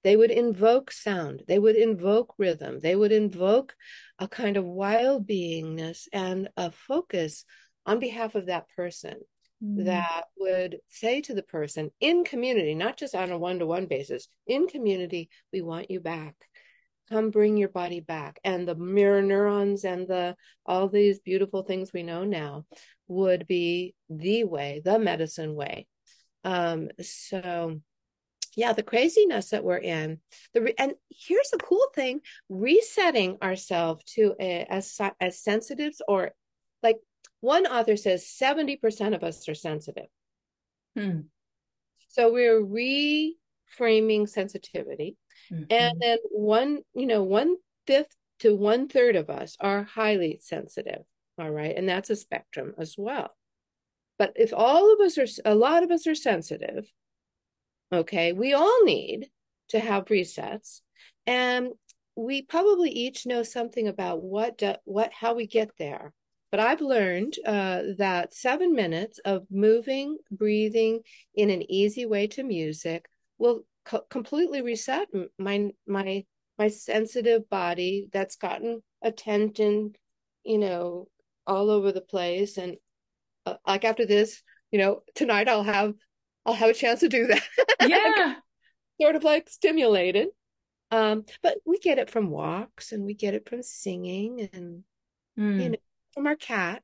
[0.02, 1.42] they would invoke sound.
[1.46, 2.80] They would invoke rhythm.
[2.80, 3.74] They would invoke
[4.18, 7.44] a kind of wild beingness and a focus
[7.84, 9.16] on behalf of that person
[9.62, 9.84] mm.
[9.84, 13.86] that would say to the person in community, not just on a one to one
[13.86, 16.34] basis, in community, we want you back.
[17.08, 18.38] Come bring your body back.
[18.44, 22.66] And the mirror neurons and the all these beautiful things we know now
[23.06, 25.86] would be the way, the medicine way.
[26.44, 27.80] Um, so
[28.58, 30.18] yeah, the craziness that we're in.
[30.52, 36.32] The and here's the cool thing: resetting ourselves to a, as as sensitives, or
[36.82, 36.96] like
[37.40, 40.08] one author says, seventy percent of us are sensitive.
[40.96, 41.20] Hmm.
[42.08, 45.16] So we're reframing sensitivity,
[45.52, 45.64] mm-hmm.
[45.70, 51.02] and then one, you know, one fifth to one third of us are highly sensitive.
[51.38, 53.30] All right, and that's a spectrum as well.
[54.18, 56.90] But if all of us are, a lot of us are sensitive,
[57.92, 58.32] Okay.
[58.32, 59.28] We all need
[59.70, 60.80] to have resets.
[61.26, 61.70] And
[62.16, 66.12] we probably each know something about what, do, what, how we get there.
[66.50, 71.00] But I've learned uh, that seven minutes of moving, breathing
[71.34, 73.06] in an easy way to music
[73.38, 75.08] will co- completely reset
[75.38, 76.24] my my
[76.58, 79.94] my sensitive body that's gotten a tension,
[80.44, 81.08] you know,
[81.46, 82.56] all over the place.
[82.56, 82.76] And
[83.46, 85.94] uh, like after this, you know, tonight I'll have
[86.44, 87.42] I'll have a chance to do that.
[87.86, 88.34] Yeah.
[89.00, 90.28] sort of like stimulated.
[90.90, 94.82] Um, but we get it from walks and we get it from singing and
[95.38, 95.56] mm.
[95.56, 95.70] you hmm.
[95.72, 95.78] know
[96.12, 96.82] from our cat.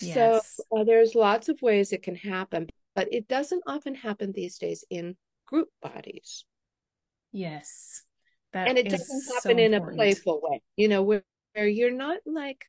[0.00, 0.14] Yes.
[0.56, 4.58] So uh, there's lots of ways it can happen, but it doesn't often happen these
[4.58, 5.16] days in
[5.46, 6.44] group bodies.
[7.32, 8.02] Yes.
[8.52, 11.90] That and it doesn't happen so in a playful way, you know, where, where you're
[11.90, 12.64] not like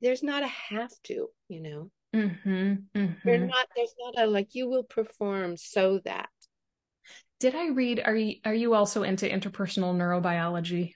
[0.00, 1.90] there's not a have to, you know.
[2.14, 3.28] Mm-hmm, mm-hmm.
[3.28, 3.68] You're not.
[3.76, 4.54] There's not a like.
[4.54, 6.28] You will perform so that.
[7.38, 8.02] Did I read?
[8.04, 10.94] Are you are you also into interpersonal neurobiology?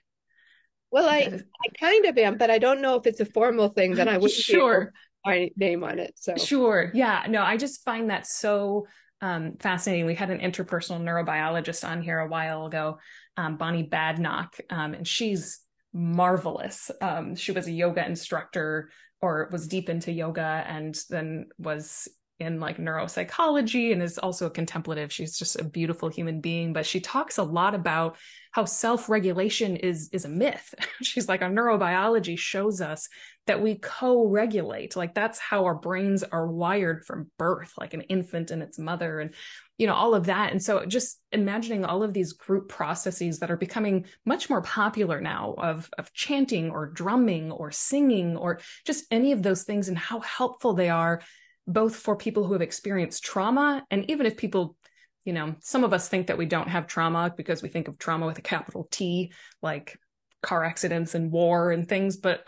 [0.91, 3.95] Well, I I kind of am, but I don't know if it's a formal thing.
[3.95, 4.93] Then I would sure
[5.25, 6.13] my name on it.
[6.15, 7.25] So sure, yeah.
[7.27, 8.87] No, I just find that so
[9.21, 10.05] um, fascinating.
[10.05, 12.99] We had an interpersonal neurobiologist on here a while ago,
[13.37, 15.59] um, Bonnie Badenoch, um, and she's
[15.93, 16.91] marvelous.
[17.01, 18.89] Um, she was a yoga instructor
[19.21, 22.07] or was deep into yoga and then was
[22.39, 25.11] in like neuropsychology and is also a contemplative.
[25.11, 28.17] She's just a beautiful human being, but she talks a lot about
[28.51, 30.73] how self-regulation is is a myth.
[31.01, 33.07] She's like our neurobiology shows us
[33.47, 34.95] that we co-regulate.
[34.95, 39.19] Like that's how our brains are wired from birth, like an infant and its mother
[39.19, 39.33] and
[39.77, 43.51] you know all of that and so just imagining all of these group processes that
[43.51, 49.03] are becoming much more popular now of of chanting or drumming or singing or just
[49.11, 51.21] any of those things and how helpful they are
[51.67, 54.75] both for people who have experienced trauma and even if people
[55.23, 57.97] you know some of us think that we don't have trauma because we think of
[57.97, 59.99] trauma with a capital T like
[60.43, 62.43] car accidents and war and things but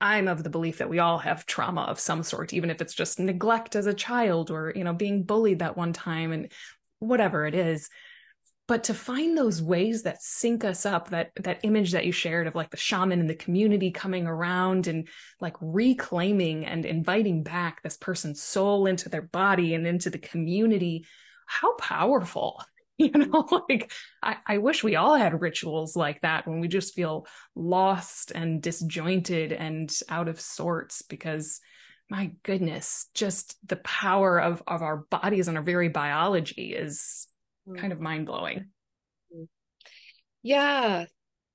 [0.00, 2.94] I'm of the belief that we all have trauma of some sort, even if it's
[2.94, 6.50] just neglect as a child or, you know, being bullied that one time and
[7.00, 7.90] whatever it is.
[8.70, 12.46] But to find those ways that sync us up, that that image that you shared
[12.46, 15.08] of like the shaman and the community coming around and
[15.40, 21.04] like reclaiming and inviting back this person's soul into their body and into the community,
[21.48, 22.62] how powerful
[22.96, 23.64] you know?
[23.68, 23.90] Like
[24.22, 28.62] I, I wish we all had rituals like that when we just feel lost and
[28.62, 31.58] disjointed and out of sorts because
[32.08, 37.26] my goodness just the power of of our bodies and our very biology is
[37.78, 38.66] kind of mind-blowing
[40.42, 41.04] yeah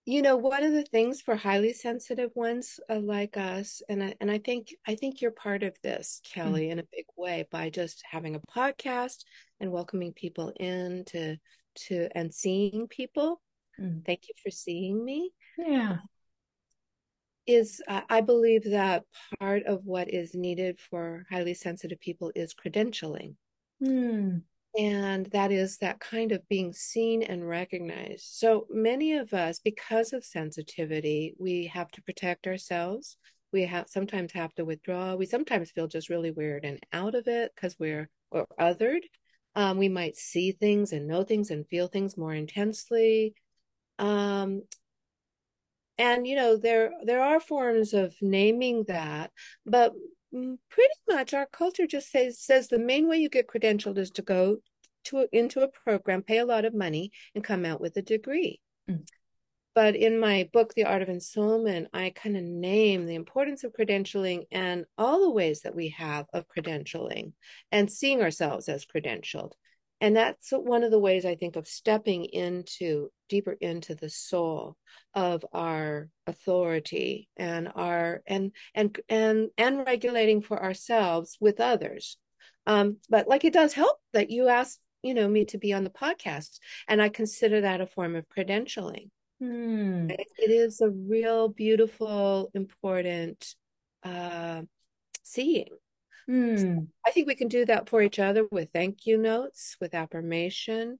[0.06, 4.16] you know one of the things for highly sensitive ones uh, like us and I,
[4.22, 6.74] and I think I think you're part of this Kelly mm-hmm.
[6.74, 9.24] in a big way by just having a podcast
[9.60, 11.38] and welcoming people in to
[11.88, 13.42] to and seeing people
[13.80, 14.00] mm-hmm.
[14.06, 15.98] thank you for seeing me yeah
[17.48, 19.04] is uh, I believe that
[19.40, 23.36] part of what is needed for highly sensitive people is credentialing.
[23.84, 24.42] Mm.
[24.78, 28.26] And that is that kind of being seen and recognized.
[28.26, 33.18] So many of us, because of sensitivity, we have to protect ourselves.
[33.54, 35.16] We have sometimes have to withdraw.
[35.16, 39.04] We sometimes feel just really weird and out of it because we're or othered.
[39.56, 43.34] Um, we might see things and know things and feel things more intensely.
[43.98, 44.64] Um,
[45.98, 49.32] and you know there there are forms of naming that,
[49.66, 49.94] but
[50.70, 51.34] pretty much.
[51.34, 54.58] Our culture just says says the main way you get credentialed is to go
[55.06, 58.60] to into a program pay a lot of money and come out with a degree.
[58.90, 59.08] Mm.
[59.74, 63.74] but in my book the art of ensoulment i kind of name the importance of
[63.74, 67.34] credentialing and all the ways that we have of credentialing
[67.72, 69.54] and seeing ourselves as credentialed
[70.02, 74.76] and that's one of the ways i think of stepping into deeper into the soul
[75.14, 82.18] of our authority and our and and and and regulating for ourselves with others.
[82.68, 85.84] Um but like it does help that you asked you know me to be on
[85.84, 89.10] the podcast and i consider that a form of credentialing.
[89.40, 90.10] Hmm.
[90.10, 93.54] it, it is a real beautiful important
[94.04, 94.62] uh
[95.24, 95.68] seeing
[96.30, 96.60] Mm.
[96.60, 99.94] So I think we can do that for each other with thank you notes, with
[99.94, 101.00] affirmation.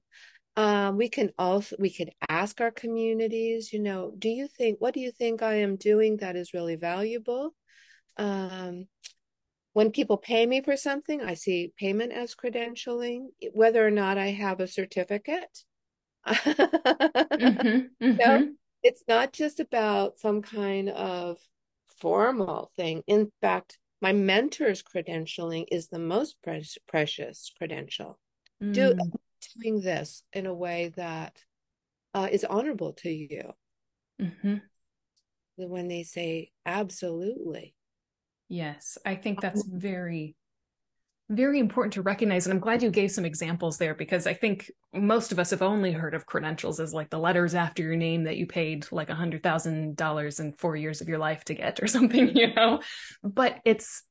[0.56, 4.94] Um, we can also we could ask our communities, you know, do you think what
[4.94, 7.54] do you think I am doing that is really valuable?
[8.16, 8.86] Um,
[9.74, 14.28] when people pay me for something, I see payment as credentialing, whether or not I
[14.28, 15.64] have a certificate.
[16.26, 18.44] mm-hmm, mm-hmm.
[18.82, 21.36] it's not just about some kind of
[21.98, 23.02] formal thing.
[23.06, 28.18] In fact, my mentor's credentialing is the most pre- precious credential.
[28.62, 28.72] Mm.
[28.72, 28.94] Do
[29.54, 31.38] doing this in a way that
[32.14, 33.52] uh, is honorable to you.
[34.20, 34.56] Mm-hmm.
[35.56, 37.74] When they say absolutely.
[38.48, 40.36] Yes, I think that's very
[41.28, 44.70] very important to recognize and i'm glad you gave some examples there because i think
[44.94, 48.24] most of us have only heard of credentials as like the letters after your name
[48.24, 51.54] that you paid like a hundred thousand dollars in four years of your life to
[51.54, 52.80] get or something you know?
[53.22, 54.02] But it's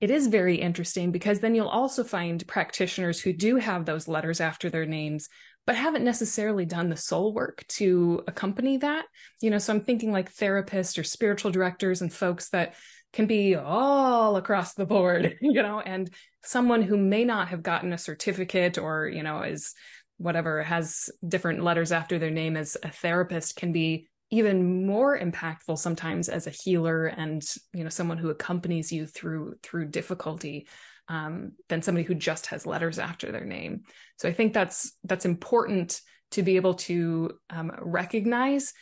[0.00, 4.40] it is very interesting because then you'll also find practitioners who do have those letters
[4.40, 5.28] after their names
[5.64, 9.04] but haven't necessarily done the soul work to accompany that.
[9.40, 12.74] You know so i'm thinking like therapists or spiritual directors and folks that
[13.12, 16.10] can be all across the board, you know, and
[16.42, 19.74] someone who may not have gotten a certificate or, you know, is
[20.18, 25.76] whatever has different letters after their name as a therapist can be even more impactful
[25.78, 27.44] sometimes as a healer and
[27.74, 30.66] you know someone who accompanies you through through difficulty
[31.08, 33.82] um, than somebody who just has letters after their name.
[34.16, 36.00] So i think that's that's important
[36.32, 38.72] to be able to um, recognize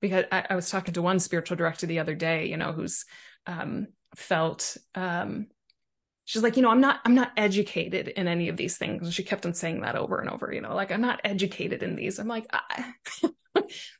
[0.00, 3.04] because I, I was talking to one spiritual director the other day you know who's
[3.46, 5.46] um, felt um,
[6.26, 9.02] she's like you know i'm not i'm not educated in any of these things.
[9.02, 11.82] And she kept on saying that over and over you know like i'm not educated
[11.82, 12.18] in these.
[12.18, 12.46] I'm like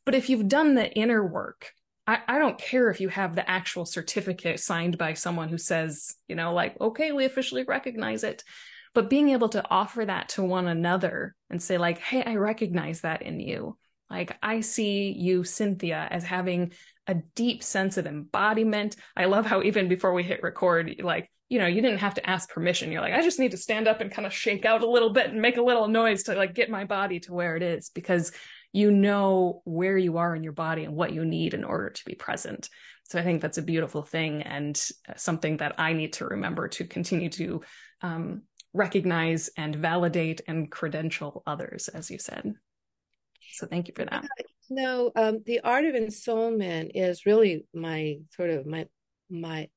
[0.05, 1.73] but if you've done the inner work
[2.07, 6.15] I, I don't care if you have the actual certificate signed by someone who says
[6.29, 8.45] you know like okay we officially recognize it.
[8.95, 13.01] But being able to offer that to one another and say like hey i recognize
[13.03, 13.79] that in you.
[14.11, 16.73] Like i see you cynthia as having
[17.07, 18.97] a deep sense of embodiment.
[19.17, 22.29] I love how even before we hit record, like, you know, you didn't have to
[22.29, 22.91] ask permission.
[22.91, 25.11] You're like, I just need to stand up and kind of shake out a little
[25.11, 27.91] bit and make a little noise to like get my body to where it is
[27.91, 28.33] because
[28.73, 32.05] you know where you are in your body and what you need in order to
[32.05, 32.69] be present.
[33.05, 34.77] So I think that's a beautiful thing and
[35.17, 37.63] something that I need to remember to continue to
[38.03, 38.43] um,
[38.73, 42.55] recognize and validate and credential others, as you said.
[43.53, 44.27] So thank you for that.
[44.69, 48.87] No, um, the art of ensoulment is really my sort of my
[49.31, 49.69] my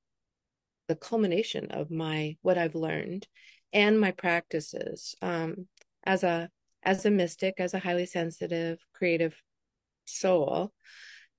[0.87, 3.27] the culmination of my what I've learned
[3.73, 5.67] and my practices um,
[6.03, 6.49] as a
[6.83, 9.35] as a mystic, as a highly sensitive, creative
[10.05, 10.71] soul.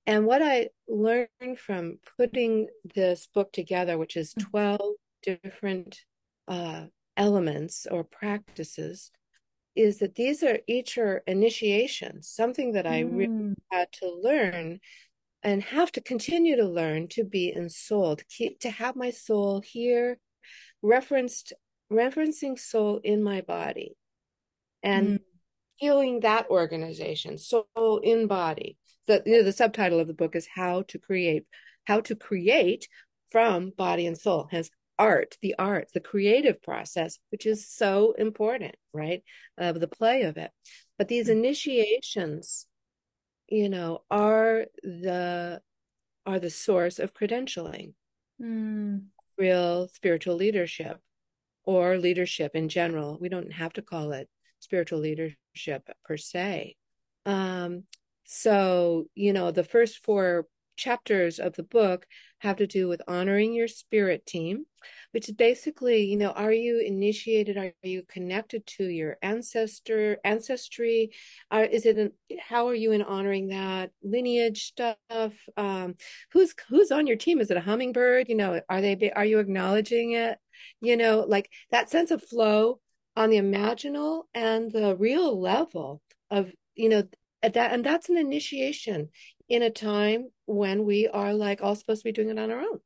[0.05, 4.49] And what I learned from putting this book together, which is mm.
[4.49, 4.81] 12
[5.23, 5.99] different
[6.47, 6.85] uh,
[7.17, 9.11] elements or practices
[9.75, 13.17] is that these are each are initiations, something that I mm.
[13.17, 14.79] really had to learn
[15.43, 19.09] and have to continue to learn to be in soul, to keep to have my
[19.09, 20.19] soul here,
[20.81, 21.53] referenced
[21.91, 23.95] referencing soul in my body
[24.83, 25.23] and mm.
[25.77, 28.77] healing that organization, soul in body.
[29.07, 31.45] So you know, the subtitle of the book is how to create,
[31.85, 32.87] how to create
[33.29, 34.47] from body and soul.
[34.51, 39.23] Hence art, the arts, the creative process, which is so important, right?
[39.57, 40.51] Of the play of it.
[40.97, 41.39] But these mm-hmm.
[41.39, 42.67] initiations,
[43.47, 45.61] you know, are the
[46.25, 47.93] are the source of credentialing.
[48.41, 49.05] Mm.
[49.37, 50.99] Real spiritual leadership
[51.63, 53.17] or leadership in general.
[53.19, 54.29] We don't have to call it
[54.59, 56.75] spiritual leadership per se.
[57.25, 57.83] Um,
[58.25, 62.05] so, you know, the first four chapters of the book
[62.41, 64.65] have to do with honoring your spirit team,
[65.11, 67.55] which is basically, you know, are you initiated?
[67.55, 71.11] Are you connected to your ancestor ancestry?
[71.51, 74.97] Are, is it an, how are you in honoring that lineage stuff?
[75.55, 75.95] Um,
[76.31, 77.39] who's who's on your team?
[77.39, 78.27] Is it a hummingbird?
[78.27, 80.39] You know, are they are you acknowledging it?
[80.81, 82.79] You know, like that sense of flow
[83.15, 87.03] on the imaginal and the real level of you know
[87.41, 89.09] that and that's an initiation
[89.49, 92.59] in a time when we are like all supposed to be doing it on our
[92.59, 92.79] own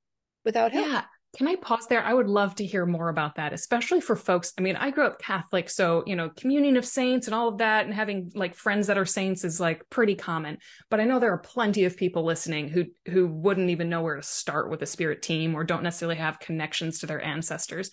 [0.44, 0.88] without help.
[0.88, 1.04] Yeah.
[1.38, 2.02] Can I pause there?
[2.02, 4.54] I would love to hear more about that, especially for folks.
[4.58, 7.58] I mean, I grew up Catholic, so, you know, communion of saints and all of
[7.58, 10.60] that, and having like friends that are saints is like pretty common.
[10.90, 14.16] But I know there are plenty of people listening who who wouldn't even know where
[14.16, 17.92] to start with a spirit team or don't necessarily have connections to their ancestors.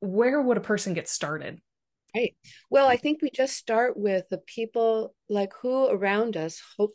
[0.00, 1.60] Where would a person get started?
[2.16, 2.34] Right.
[2.68, 6.94] Well, I think we just start with the people like who around us hope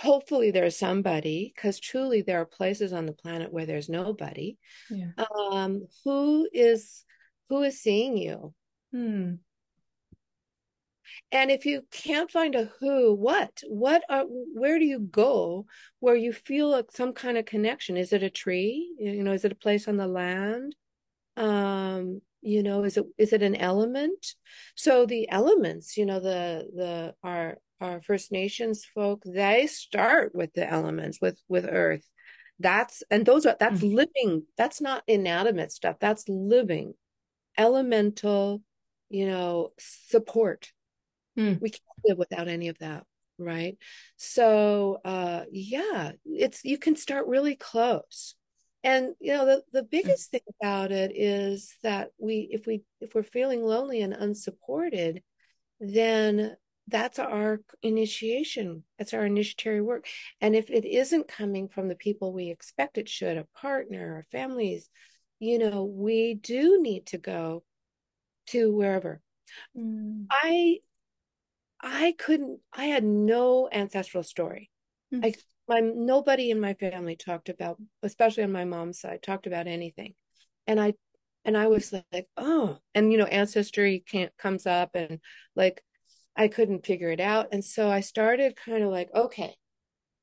[0.00, 4.56] hopefully there's somebody because truly there are places on the planet where there's nobody
[4.88, 5.10] yeah.
[5.52, 7.04] um, who is
[7.50, 8.54] who is seeing you?
[8.92, 9.34] Hmm.
[11.32, 13.62] And if you can't find a who, what?
[13.66, 15.66] What are, where do you go
[15.98, 17.96] where you feel like some kind of connection?
[17.96, 18.94] Is it a tree?
[18.98, 20.76] You know, is it a place on the land?
[21.36, 24.34] Um, you know, is it is it an element?
[24.76, 30.52] So the elements, you know, the the our our First Nations folk, they start with
[30.54, 32.06] the elements, with with earth.
[32.58, 33.96] That's and those are that's mm-hmm.
[33.96, 35.96] living, that's not inanimate stuff.
[36.00, 36.94] That's living,
[37.56, 38.62] elemental,
[39.08, 40.70] you know, support
[41.38, 41.60] Mm.
[41.60, 43.04] We can't live without any of that,
[43.38, 43.76] right?
[44.16, 48.34] So uh yeah, it's you can start really close.
[48.82, 50.32] And you know, the, the biggest mm.
[50.32, 55.22] thing about it is that we if we if we're feeling lonely and unsupported,
[55.80, 56.56] then
[56.90, 58.84] that's our initiation.
[58.98, 60.06] That's our initiatory work.
[60.40, 64.26] And if it isn't coming from the people we expect it should, a partner, or
[64.30, 64.88] families,
[65.38, 67.62] you know, we do need to go
[68.48, 69.20] to wherever.
[69.76, 70.26] Mm.
[70.30, 70.78] I
[71.82, 74.70] I couldn't, I had no ancestral story.
[75.14, 75.24] Mm-hmm.
[75.24, 75.34] I,
[75.66, 80.14] my, nobody in my family talked about, especially on my mom's side, talked about anything.
[80.66, 80.94] And I,
[81.44, 85.20] and I was like, oh, and you know, ancestry can't comes up and
[85.56, 85.82] like,
[86.36, 87.48] I couldn't figure it out.
[87.52, 89.54] And so I started kind of like, okay,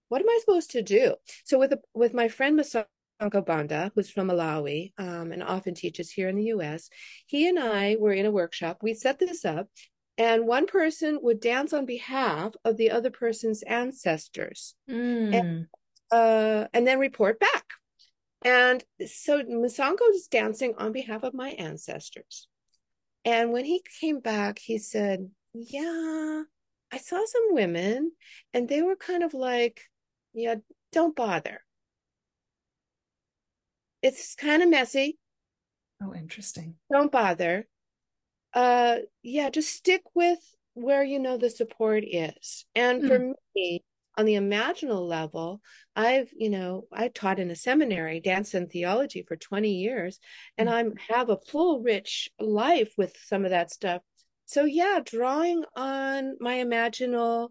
[0.10, 1.16] what am I supposed to do?
[1.46, 6.12] So with, a, with my friend Masankho Banda, who's from Malawi um, and often teaches
[6.12, 6.90] here in the US,
[7.26, 8.80] he and I were in a workshop.
[8.82, 9.68] We set this up
[10.18, 15.34] and one person would dance on behalf of the other person's ancestors mm.
[15.34, 15.68] and,
[16.12, 17.66] uh, and then report back
[18.44, 22.48] and so Masankho is dancing on behalf of my ancestors
[23.26, 25.30] and when he came back he said
[25.70, 26.44] yeah
[26.92, 28.12] i saw some women
[28.54, 29.82] and they were kind of like
[30.34, 30.56] yeah
[30.92, 31.62] don't bother
[34.02, 35.18] it's kind of messy
[36.02, 37.68] oh interesting don't bother
[38.54, 40.40] uh yeah just stick with
[40.74, 43.08] where you know the support is and mm.
[43.08, 43.32] for hmm.
[43.56, 43.84] me
[44.18, 45.60] on the imaginal level
[45.96, 50.20] i've you know i taught in a seminary dance and theology for 20 years
[50.58, 50.94] and mm.
[51.10, 54.02] i have a full rich life with some of that stuff
[54.48, 57.50] so yeah drawing on my imaginal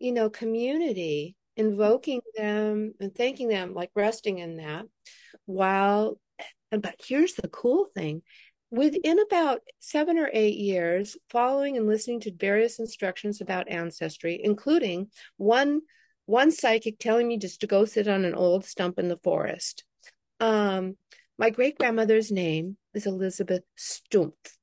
[0.00, 4.84] you know community invoking them and thanking them like resting in that
[5.46, 6.18] while
[6.70, 8.22] but here's the cool thing
[8.72, 15.08] Within about seven or eight years, following and listening to various instructions about ancestry, including
[15.36, 15.82] one
[16.24, 19.84] one psychic telling me just to go sit on an old stump in the forest.
[20.40, 20.96] Um,
[21.38, 24.56] my great grandmother's name is Elizabeth Stumpf.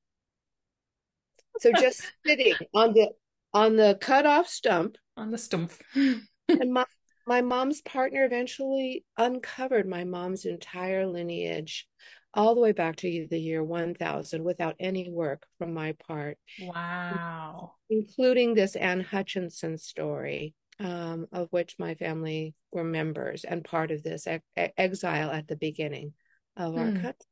[1.60, 3.10] So just sitting on the
[3.52, 6.84] on the cut off stump on the stump, and my
[7.26, 11.86] my mom's partner eventually uncovered my mom's entire lineage
[12.32, 16.38] all the way back to the year 1000 without any work from my part.
[16.60, 17.72] Wow.
[17.88, 24.02] Including this Anne Hutchinson story, um, of which my family were members and part of
[24.02, 26.12] this e- exile at the beginning
[26.56, 27.00] of our hmm.
[27.00, 27.26] country.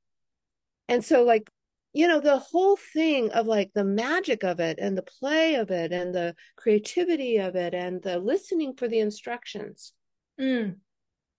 [0.89, 1.51] And so, like,
[1.93, 5.71] you know, the whole thing of like the magic of it and the play of
[5.71, 9.93] it and the creativity of it and the listening for the instructions.
[10.41, 10.77] Mm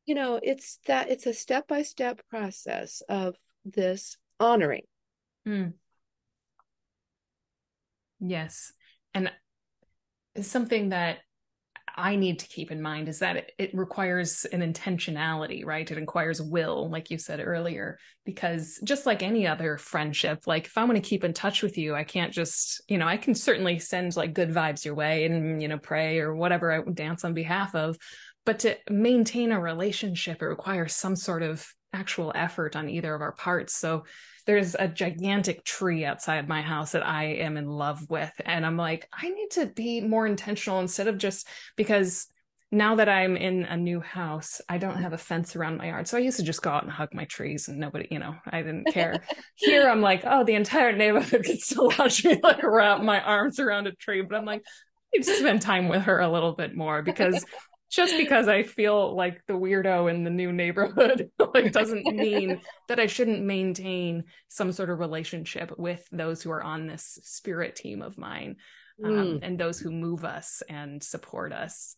[0.10, 4.86] you know it's that it's a step by step process of this honoring.
[5.47, 5.74] Mm.
[8.20, 8.74] Yes.
[9.14, 9.32] And
[10.41, 11.20] something that
[12.00, 15.89] I need to keep in mind is that it, it, requires an intentionality, right?
[15.89, 20.78] It requires will, like you said earlier, because just like any other friendship, like if
[20.78, 23.36] I want to keep in touch with you, I can't just, you know, I can
[23.36, 27.26] certainly send like good vibes your way and, you know, pray or whatever I dance
[27.26, 27.97] on behalf of.
[28.45, 33.22] But to maintain a relationship, it requires some sort of actual effort on either of
[33.22, 33.76] our parts.
[33.76, 34.06] So
[34.46, 38.32] there's a gigantic tree outside my house that I am in love with.
[38.46, 42.28] And I'm like, I need to be more intentional instead of just because
[42.72, 46.08] now that I'm in a new house, I don't have a fence around my yard.
[46.08, 48.36] So I used to just go out and hug my trees and nobody, you know,
[48.46, 49.24] I didn't care.
[49.56, 53.60] Here I'm like, oh, the entire neighborhood could still watch me like wrap my arms
[53.60, 54.22] around a tree.
[54.22, 57.44] But I'm like, I need to spend time with her a little bit more because
[57.90, 63.00] just because I feel like the weirdo in the new neighborhood like doesn't mean that
[63.00, 68.02] I shouldn't maintain some sort of relationship with those who are on this spirit team
[68.02, 68.58] of mine
[69.04, 69.40] um, mm.
[69.42, 71.96] and those who move us and support us.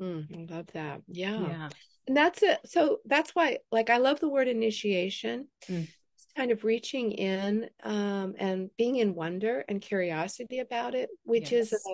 [0.00, 0.26] Mm.
[0.50, 1.02] I love that.
[1.06, 1.40] Yeah.
[1.40, 1.68] yeah.
[2.06, 2.58] And that's it.
[2.66, 5.48] So that's why, like, I love the word initiation.
[5.68, 5.88] Mm.
[6.14, 11.52] It's kind of reaching in um, and being in wonder and curiosity about it, which
[11.52, 11.72] yes.
[11.72, 11.86] is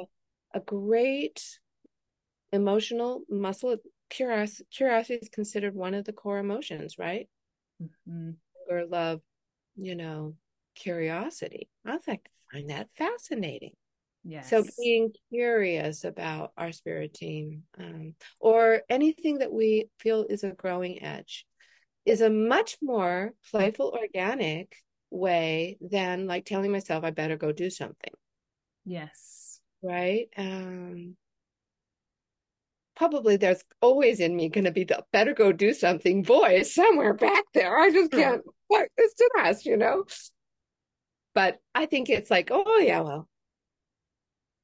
[0.54, 1.42] a, a great
[2.52, 3.76] emotional muscle
[4.08, 7.28] curiosity, curiosity is considered one of the core emotions right
[7.82, 8.30] mm-hmm.
[8.68, 9.20] or love
[9.76, 10.34] you know
[10.74, 11.68] curiosity.
[11.84, 13.72] I like find that fascinating.
[14.24, 14.50] Yes.
[14.50, 20.50] So being curious about our spirit team um, or anything that we feel is a
[20.50, 21.46] growing edge
[22.04, 24.76] is a much more playful, organic
[25.10, 28.12] way than like telling myself I better go do something.
[28.84, 29.60] Yes.
[29.82, 30.28] Right.
[30.36, 31.16] Um,
[33.00, 37.14] probably there's always in me going to be the better go do something voice somewhere
[37.14, 37.78] back there.
[37.78, 38.42] I just can't.
[38.68, 40.04] What it's to us, you know.
[41.34, 43.26] But I think it's like, oh yeah, well,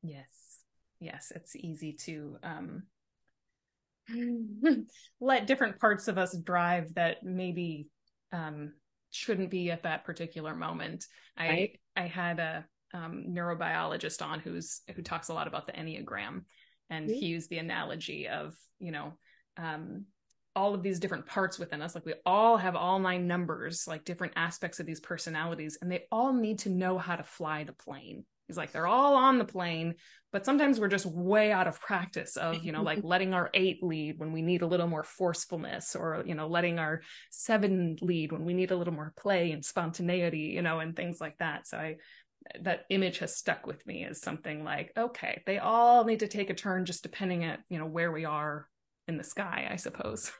[0.02, 0.28] Yes.
[1.00, 1.32] Yes.
[1.34, 2.82] It's easy to um,
[5.20, 7.88] let different parts of us drive that maybe
[8.32, 8.74] um,
[9.12, 11.06] shouldn't be at that particular moment.
[11.38, 11.80] Right.
[11.96, 16.42] I I had a um, neurobiologist on who's who talks a lot about the enneagram,
[16.90, 17.18] and mm-hmm.
[17.18, 19.14] he used the analogy of you know
[19.56, 20.04] um,
[20.54, 21.94] all of these different parts within us.
[21.94, 26.04] Like we all have all nine numbers, like different aspects of these personalities, and they
[26.10, 28.24] all need to know how to fly the plane.
[28.48, 29.96] He's like, they're all on the plane,
[30.32, 33.82] but sometimes we're just way out of practice of, you know, like letting our eight
[33.82, 38.30] lead when we need a little more forcefulness or, you know, letting our seven lead
[38.30, 41.66] when we need a little more play and spontaneity, you know, and things like that.
[41.66, 41.96] So I,
[42.62, 46.50] that image has stuck with me as something like, okay, they all need to take
[46.50, 48.68] a turn just depending at, you know, where we are
[49.08, 50.32] in the sky, I suppose.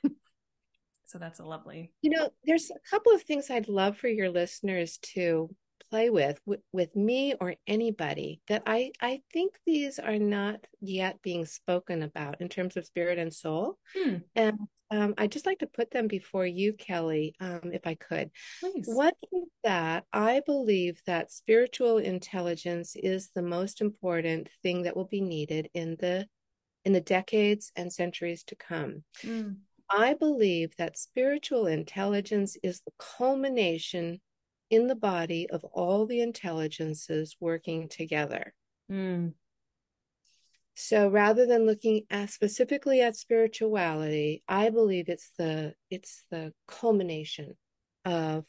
[1.04, 1.92] so that's a lovely.
[2.02, 5.54] You know, there's a couple of things I'd love for your listeners to
[5.91, 11.22] play with, with with me or anybody that I I think these are not yet
[11.22, 14.16] being spoken about in terms of spirit and soul, hmm.
[14.34, 14.59] and
[14.91, 18.30] um, I'd just like to put them before you, Kelly, um, if I could.
[18.61, 18.84] Please.
[18.87, 20.05] What is that?
[20.12, 25.97] I believe that spiritual intelligence is the most important thing that will be needed in
[25.99, 26.26] the
[26.84, 29.03] in the decades and centuries to come.
[29.22, 29.51] Hmm.
[29.91, 34.20] I believe that spiritual intelligence is the culmination
[34.70, 38.54] in the body of all the intelligences working together.
[38.90, 39.34] Mm.
[40.74, 47.56] So rather than looking at specifically at spirituality, I believe it's the it's the culmination
[48.04, 48.44] of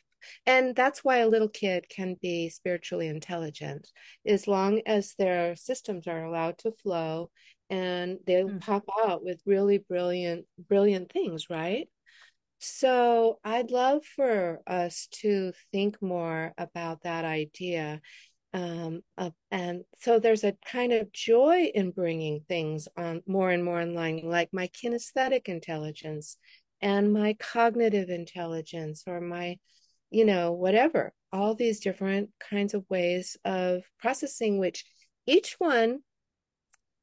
[0.45, 3.88] and that's why a little kid can be spiritually intelligent
[4.26, 7.30] as long as their systems are allowed to flow
[7.70, 8.59] and they mm.
[8.61, 11.88] pop out with really brilliant brilliant things, right?
[12.60, 18.01] So I'd love for us to think more about that idea.
[18.53, 23.64] Um, uh, and so there's a kind of joy in bringing things on more and
[23.64, 26.38] more in line, like my kinesthetic intelligence
[26.82, 29.58] and my cognitive intelligence or my,
[30.10, 34.86] you know, whatever, all these different kinds of ways of processing, which
[35.28, 35.99] each one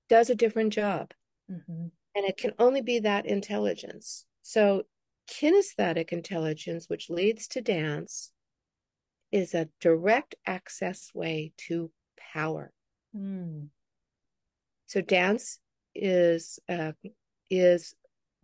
[0.09, 1.12] does a different job.
[1.50, 1.86] Mm-hmm.
[2.16, 4.24] And it can only be that intelligence.
[4.42, 4.84] So
[5.29, 8.31] Kinesthetic intelligence, which leads to dance,
[9.33, 11.91] is a direct access way to
[12.33, 12.72] power.
[13.16, 13.68] Mm.
[14.87, 15.59] So dance
[15.95, 16.93] is uh,
[17.51, 17.95] is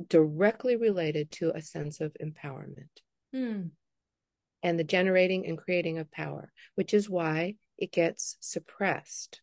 [0.09, 2.89] directly related to a sense of empowerment
[3.35, 3.70] mm.
[4.62, 9.43] and the generating and creating of power, which is why it gets suppressed.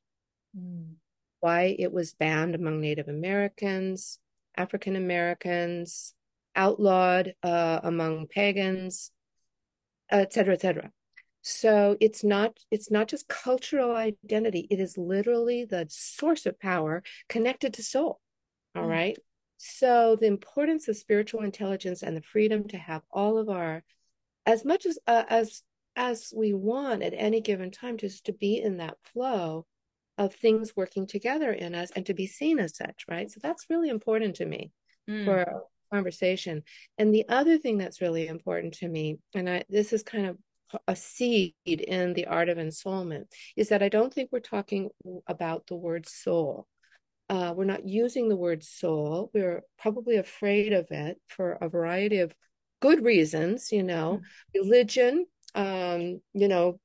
[0.58, 0.96] Mm.
[1.40, 4.20] Why it was banned among Native Americans,
[4.56, 6.14] African Americans,
[6.58, 9.12] outlawed uh, among pagans,
[10.10, 10.92] et cetera, et cetera.
[11.42, 17.04] So it's not it's not just cultural identity; it is literally the source of power
[17.30, 18.20] connected to soul.
[18.76, 18.90] All mm.
[18.90, 19.18] right.
[19.58, 23.84] So the importance of spiritual intelligence and the freedom to have all of our,
[24.46, 25.64] as much as uh, as
[25.96, 29.66] as we want at any given time, just to be in that flow
[30.18, 33.06] of things working together in us and to be seen as such.
[33.08, 33.32] Right.
[33.32, 34.72] So that's really important to me
[35.10, 35.24] mm.
[35.24, 36.64] for conversation.
[36.98, 40.38] And the other thing that's really important to me, and I, this is kind of
[40.88, 43.26] a seed in the art of ensoulment,
[43.56, 44.90] is that I don't think we're talking
[45.28, 46.68] about the word soul.
[47.30, 49.32] Uh, we're not using the word soul.
[49.34, 52.34] We're probably afraid of it for a variety of
[52.82, 54.62] good reasons, you know, mm-hmm.
[54.62, 55.26] religion,
[55.56, 56.80] um, you know,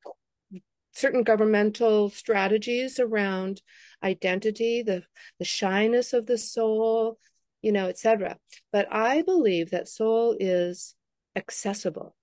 [0.95, 3.63] certain governmental strategies around
[4.03, 5.03] identity, the
[5.39, 7.19] the shyness of the soul,
[7.63, 8.37] you know, etc.
[8.73, 10.95] But I believe that soul is
[11.37, 12.15] accessible.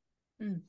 [0.41, 0.61] Mm.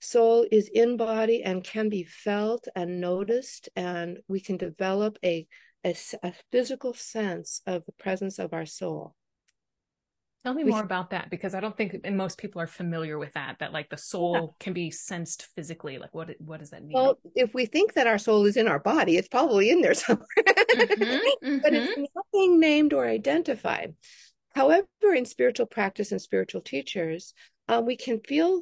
[0.00, 5.46] Soul is in body and can be felt and noticed, and we can develop a,
[5.84, 9.14] a, a physical sense of the presence of our soul.
[10.44, 13.60] Tell me more about that because I don't think most people are familiar with that.
[13.60, 14.46] That like the soul yeah.
[14.60, 15.96] can be sensed physically.
[15.96, 16.92] Like what what does that mean?
[16.92, 19.94] Well, if we think that our soul is in our body, it's probably in there
[19.94, 21.58] somewhere, mm-hmm, mm-hmm.
[21.62, 22.04] but it's mm-hmm.
[22.14, 23.94] nothing named or identified.
[24.54, 27.32] However, in spiritual practice and spiritual teachers,
[27.68, 28.60] um, we can feel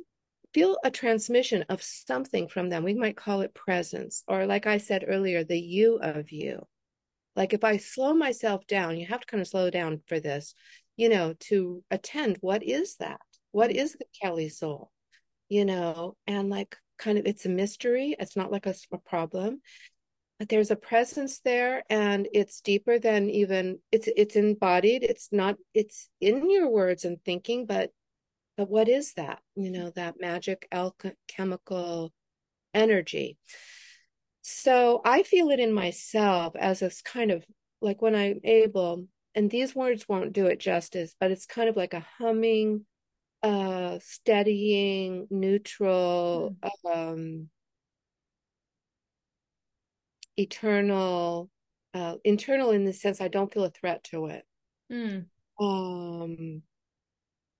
[0.54, 2.84] feel a transmission of something from them.
[2.84, 6.64] We might call it presence, or like I said earlier, the you of you.
[7.34, 10.54] Like if I slow myself down, you have to kind of slow down for this,
[11.02, 13.20] you know, to attend what is that?
[13.50, 13.98] What mm.
[13.98, 14.92] the Kelly soul?
[15.48, 18.14] You know, and like kind of it's a mystery.
[18.20, 19.62] It's not like a, a problem.
[20.38, 25.02] But there's a presence there and it's deeper than even it's it's embodied.
[25.02, 27.90] It's not it's in your words and thinking, but
[28.56, 29.40] but what is that?
[29.56, 32.12] You know, that magic alchemical
[32.74, 33.38] energy.
[34.42, 37.44] So I feel it in myself as this kind of
[37.80, 41.76] like when I'm able, and these words won't do it justice, but it's kind of
[41.76, 42.84] like a humming,
[43.42, 47.12] uh, steadying, neutral, mm.
[47.12, 47.48] um,
[50.36, 51.50] eternal,
[51.94, 54.44] uh, internal in the sense I don't feel a threat to it.
[54.92, 55.26] Mm.
[55.60, 56.62] Um,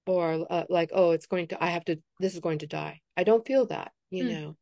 [0.06, 3.00] or uh, like, oh, it's going to, I have to, this is going to die.
[3.16, 4.30] I don't feel that, you mm.
[4.30, 4.56] know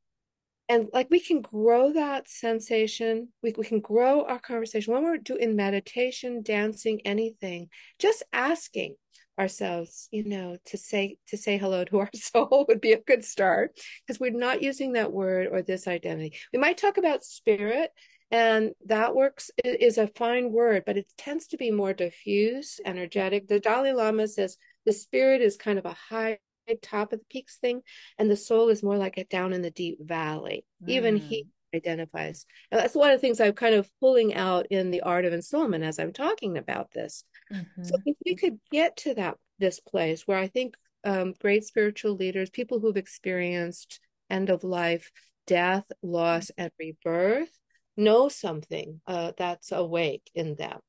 [0.71, 3.29] and like we can grow that sensation.
[3.43, 4.95] We, we can grow our conversation.
[4.95, 7.69] When we're doing meditation dancing anything
[7.99, 8.95] just asking
[9.39, 13.25] ourselves you know to say to say hello to our soul would be a good
[13.25, 16.39] start because we're not using that word or this identity.
[16.53, 17.91] We might talk about spirit
[18.31, 23.49] and that works is a fine word but it tends to be more diffuse energetic.
[23.49, 24.57] The dalai lama says
[24.87, 26.39] the spirit is kind of a high
[26.77, 27.83] top of the peaks thing,
[28.19, 30.65] and the soul is more like it down in the deep valley.
[30.85, 30.89] Mm.
[30.89, 31.77] Even he mm.
[31.77, 32.47] identifies.
[32.71, 35.85] That's one of the things I'm kind of pulling out in the art of ensoulment
[35.85, 37.25] as I'm talking about this.
[37.53, 37.85] Mm-hmm.
[37.85, 42.15] So if we could get to that this place where I think um, great spiritual
[42.15, 45.11] leaders, people who've experienced end of life,
[45.47, 47.51] death, loss, and rebirth,
[47.97, 50.81] know something uh, that's awake in them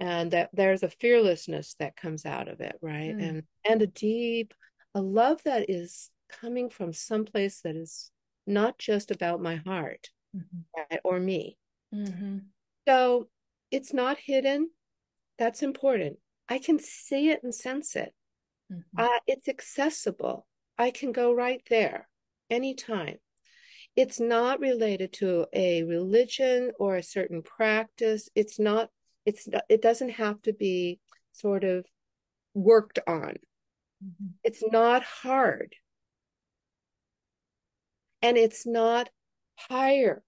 [0.00, 3.28] and that there's a fearlessness that comes out of it right mm.
[3.28, 4.54] and and a deep
[4.94, 8.10] a love that is coming from someplace that is
[8.46, 10.60] not just about my heart mm-hmm.
[10.76, 11.56] right, or me.
[11.94, 12.38] Mm-hmm.
[12.88, 13.28] So
[13.70, 14.70] it's not hidden.
[15.38, 16.18] That's important.
[16.48, 18.12] I can see it and sense it.
[18.72, 19.00] Mm-hmm.
[19.00, 20.46] Uh, it's accessible.
[20.78, 22.08] I can go right there
[22.48, 23.18] anytime.
[23.96, 28.28] It's not related to a religion or a certain practice.
[28.34, 28.88] It's not,
[29.26, 31.00] it's, it doesn't have to be
[31.32, 31.84] sort of
[32.54, 33.34] worked on.
[34.04, 34.26] Mm-hmm.
[34.44, 35.74] It's not hard.
[38.22, 39.08] And it's not
[39.56, 40.22] higher.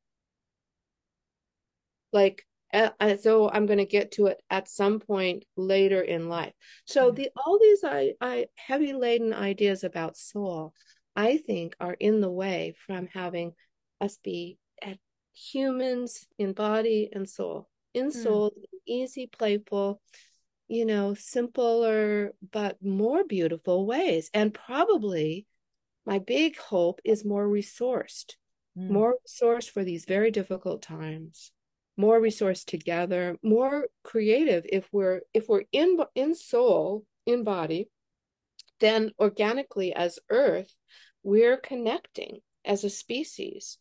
[2.12, 6.54] Like, as though I'm going to get to it at some point later in life.
[6.86, 7.16] So mm-hmm.
[7.16, 10.72] the all these I, I heavy laden ideas about soul,
[11.14, 13.52] I think, are in the way from having
[14.00, 14.98] us be at
[15.34, 17.68] humans in body and soul.
[17.94, 18.12] In mm.
[18.12, 18.64] soul, mm.
[18.86, 20.00] easy, playful,
[20.72, 24.30] you know, simpler but more beautiful ways.
[24.32, 25.46] And probably
[26.06, 28.36] my big hope is more resourced,
[28.76, 28.88] mm.
[28.88, 31.52] more resource for these very difficult times,
[31.98, 37.90] more resource together, more creative if we're if we're in in soul, in body,
[38.80, 40.74] then organically as earth,
[41.22, 43.76] we're connecting as a species,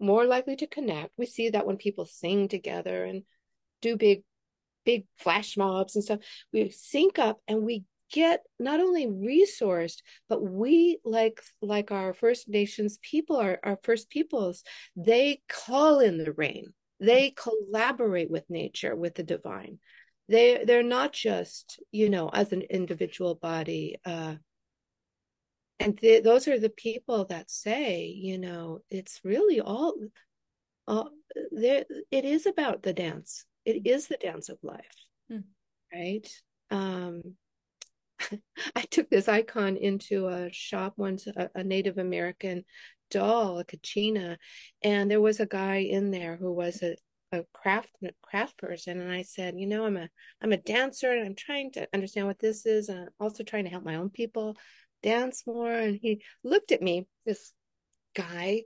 [0.00, 1.12] more likely to connect.
[1.16, 3.22] We see that when people sing together and
[3.80, 4.24] do big
[4.84, 6.20] big flash mobs and stuff.
[6.52, 12.48] We sync up and we get not only resourced, but we like like our First
[12.48, 14.62] Nations people, our, our First Peoples,
[14.96, 16.72] they call in the rain.
[17.00, 19.78] They collaborate with nature, with the divine.
[20.28, 24.36] They they're not just, you know, as an individual body, uh,
[25.82, 29.94] and th- those are the people that say you know it's really all
[30.86, 31.10] all
[31.50, 34.94] there it is about the dance it is the dance of life
[35.30, 35.42] mm.
[35.92, 36.28] right
[36.70, 37.22] um
[38.76, 42.64] i took this icon into a shop once a, a native american
[43.10, 44.36] doll a kachina
[44.82, 46.96] and there was a guy in there who was a,
[47.32, 47.90] a craft
[48.22, 50.08] craft person and i said you know i'm a
[50.40, 53.64] i'm a dancer and i'm trying to understand what this is and i'm also trying
[53.64, 54.56] to help my own people
[55.02, 57.52] dance more and he looked at me this
[58.14, 58.62] guy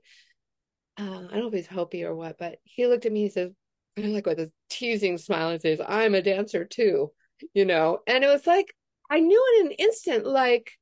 [0.98, 3.30] uh, i don't know if he's Hopi or what but he looked at me he
[3.30, 3.50] says
[3.96, 7.12] like with a teasing smile and says, I'm a dancer too,
[7.54, 8.00] you know?
[8.06, 8.74] And it was like,
[9.10, 10.72] I knew in an instant, like,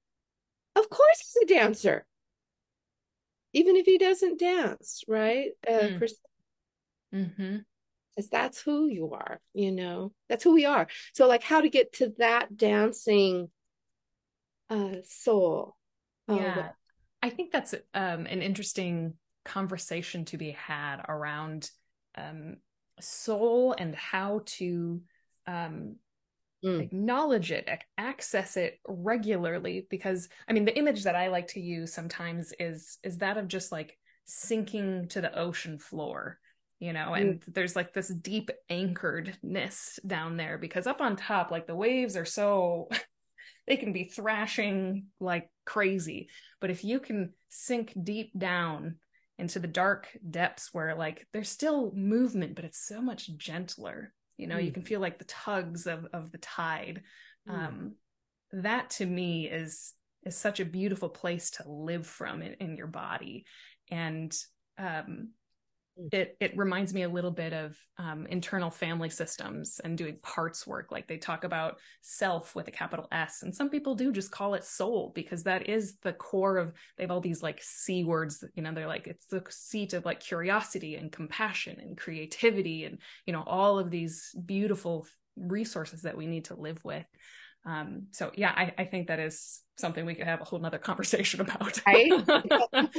[0.77, 2.07] of course he's a dancer.
[3.53, 5.51] Even if he doesn't dance, right?
[5.67, 5.93] Uh, mm.
[6.01, 6.19] Because
[7.15, 7.59] mm-hmm.
[8.33, 10.12] that's who you are, you know?
[10.29, 10.89] That's who we are.
[11.12, 13.51] So, like, how to get to that dancing
[14.71, 15.77] uh, soul.
[16.27, 16.71] Yeah.
[17.23, 21.71] I think that's um, an interesting conversation to be had around
[22.17, 22.57] um,
[23.01, 25.01] soul and how to
[25.47, 25.97] um,
[26.64, 26.80] mm.
[26.80, 27.68] acknowledge it,
[27.99, 29.86] access it regularly.
[29.90, 33.49] Because I mean, the image that I like to use sometimes is is that of
[33.49, 36.38] just like sinking to the ocean floor
[36.80, 37.55] you know and mm.
[37.55, 42.24] there's like this deep anchoredness down there because up on top like the waves are
[42.24, 42.88] so
[43.66, 46.28] they can be thrashing like crazy
[46.61, 48.97] but if you can sink deep down
[49.39, 54.47] into the dark depths where like there's still movement but it's so much gentler you
[54.47, 54.64] know mm.
[54.64, 57.03] you can feel like the tugs of of the tide
[57.49, 57.53] mm.
[57.53, 57.95] um
[58.53, 59.93] that to me is
[60.24, 63.45] is such a beautiful place to live from in, in your body
[63.91, 64.37] and
[64.78, 65.28] um Mm.
[66.11, 70.66] It it reminds me a little bit of um, internal family systems and doing parts
[70.66, 70.90] work.
[70.90, 74.55] Like they talk about self with a capital s and some people do just call
[74.55, 78.45] it soul because that is the core of they have all these like c words
[78.55, 82.99] you know they're like it's the seat of like curiosity and compassion and creativity and
[83.26, 87.07] you know all of these beautiful resources that we need to live with.
[87.66, 90.78] Um, so yeah I, I think that is something we could have a whole nother
[90.78, 91.80] conversation about.
[91.86, 92.11] Right?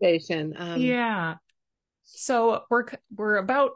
[0.00, 0.54] Conversation.
[0.58, 1.36] Um, yeah
[2.16, 3.72] so we're we're about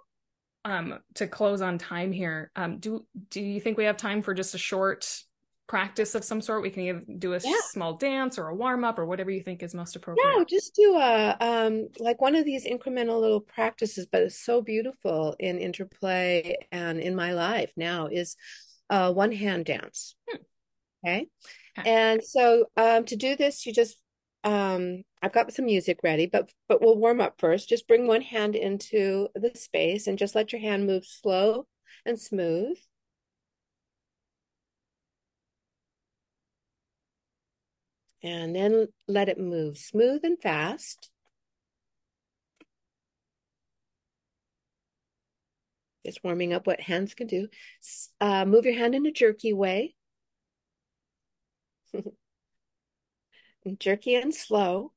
[0.65, 2.51] um to close on time here.
[2.57, 5.23] Um do do you think we have time for just a short
[5.67, 6.63] practice of some sort?
[6.63, 7.55] We can do a yeah.
[7.71, 10.27] small dance or a warm up or whatever you think is most appropriate.
[10.37, 14.61] No, just do a um like one of these incremental little practices, but it's so
[14.63, 18.37] beautiful in interplay and in my life now is
[18.91, 20.17] uh one hand dance.
[20.29, 20.43] Hmm.
[21.07, 21.27] Okay?
[21.79, 21.91] okay.
[21.91, 23.97] And so um to do this, you just
[24.45, 27.69] um I've got some music ready, but but we'll warm up first.
[27.69, 31.67] Just bring one hand into the space and just let your hand move slow
[32.07, 32.79] and smooth.
[38.25, 41.11] And then let it move smooth and fast.
[46.05, 47.49] Just warming up what hands can do.
[48.21, 49.95] Uh, move your hand in a jerky way.
[53.73, 54.93] jerky and slow.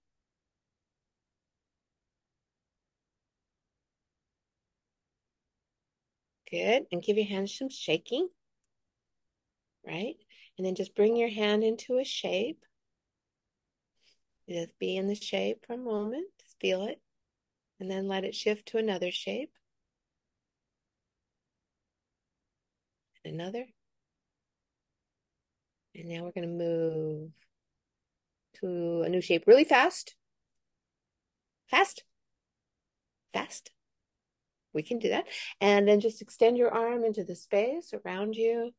[6.49, 6.87] Good.
[6.91, 8.29] And give your hands some shaking.
[9.85, 10.15] Right?
[10.57, 12.63] And then just bring your hand into a shape.
[14.49, 16.27] Just be in the shape for a moment.
[16.41, 17.01] Just feel it.
[17.79, 19.51] And then let it shift to another shape.
[23.23, 23.65] And Another.
[25.95, 27.31] And now we're going to move
[28.61, 30.15] to a new shape really fast.
[31.69, 32.03] Fast.
[33.33, 33.71] Fast.
[34.73, 35.25] We can do that.
[35.59, 38.71] And then just extend your arm into the space around you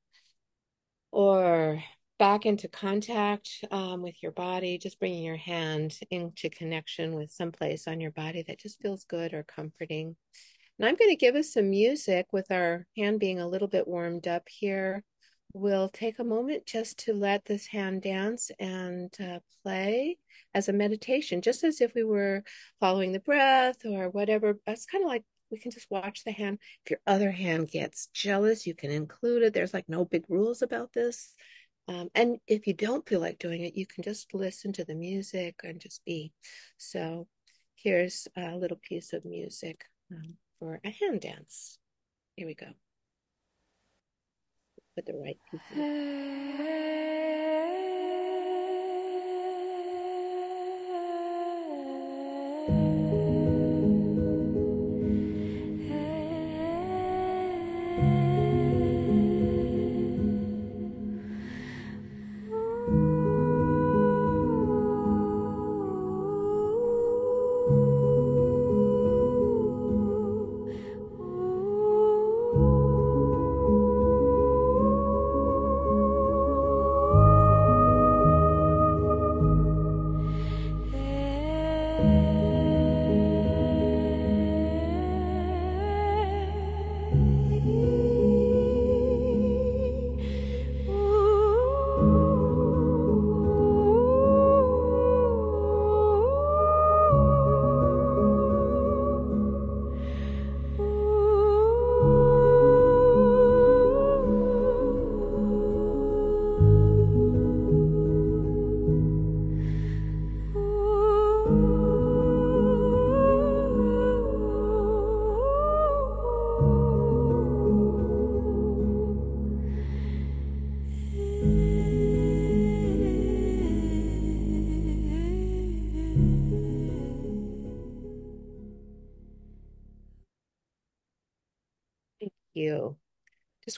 [1.11, 1.83] or
[2.19, 7.53] back into contact um, with your body, just bringing your hand into connection with some
[7.53, 10.17] place on your body that just feels good or comforting.
[10.79, 13.87] And I'm going to give us some music with our hand being a little bit
[13.87, 15.03] warmed up here
[15.53, 20.19] we'll take a moment just to let this hand dance and uh, play
[20.55, 22.43] as a meditation, just as if we were
[22.81, 24.59] following the breath or whatever.
[24.67, 26.59] That's kind of like we can just watch the hand.
[26.85, 29.55] If your other hand gets jealous, you can include it.
[29.55, 31.35] There's like no big rules about this.
[31.87, 34.95] Um, and if you don't feel like doing it, you can just listen to the
[34.95, 36.33] music and just be.
[36.77, 37.27] So
[37.77, 41.79] here's a little piece of music um, for a hand dance.
[42.37, 42.67] Here we go
[44.99, 47.45] with the right people.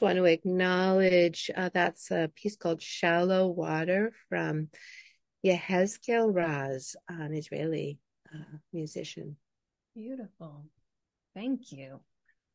[0.01, 4.68] just want to acknowledge uh, that's a piece called Shallow Water from
[5.44, 7.98] Yehezkel Raz, an Israeli
[8.34, 9.36] uh, musician.
[9.94, 10.64] Beautiful.
[11.34, 12.01] Thank you.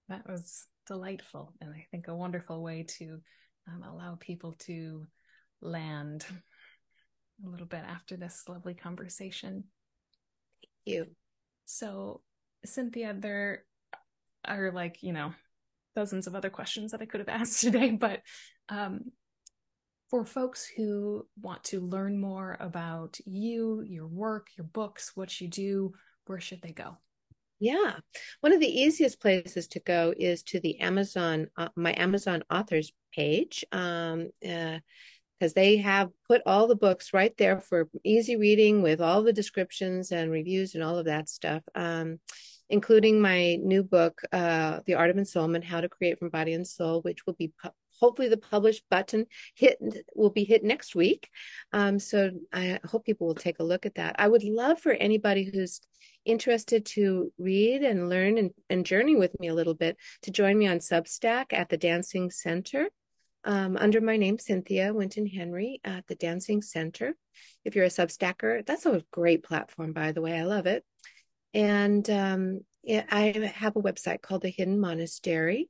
[0.10, 3.20] That was delightful and I think a wonderful way to
[3.68, 5.06] um, allow people to
[5.62, 6.26] land
[7.46, 9.66] a little bit after this lovely conversation.
[10.64, 11.06] Thank you.
[11.66, 12.22] So,
[12.66, 13.66] Cynthia, there
[14.48, 15.32] are like, you know,
[15.96, 18.22] dozens of other questions that I could have asked today, but
[18.70, 19.12] um,
[20.10, 25.48] for folks who want to learn more about you, your work, your books, what you
[25.48, 25.93] do,
[26.26, 26.98] where should they go?
[27.60, 27.96] Yeah.
[28.41, 32.91] One of the easiest places to go is to the Amazon, uh, my Amazon authors
[33.14, 33.64] page.
[33.72, 34.80] Um, uh,
[35.39, 39.34] because they have put all the books right there for easy reading with all the
[39.34, 42.20] descriptions and reviews and all of that stuff, um,
[42.70, 46.68] including my new book, uh, The Art of Ensoulment How to Create from Body and
[46.68, 49.78] Soul, which will be pu- hopefully the publish button hit
[50.16, 51.30] will be hit next week.
[51.72, 54.16] Um, so I hope people will take a look at that.
[54.20, 55.82] I would love for anybody who's
[56.26, 60.57] interested to read and learn and, and journey with me a little bit to join
[60.57, 62.89] me on Substack at the Dancing Center.
[63.43, 67.16] Um, under my name, Cynthia Winton Henry at the Dancing Center.
[67.63, 70.34] If you're a Substacker, that's a great platform, by the way.
[70.34, 70.84] I love it.
[71.56, 75.70] And um, I have a website called The Hidden Monastery,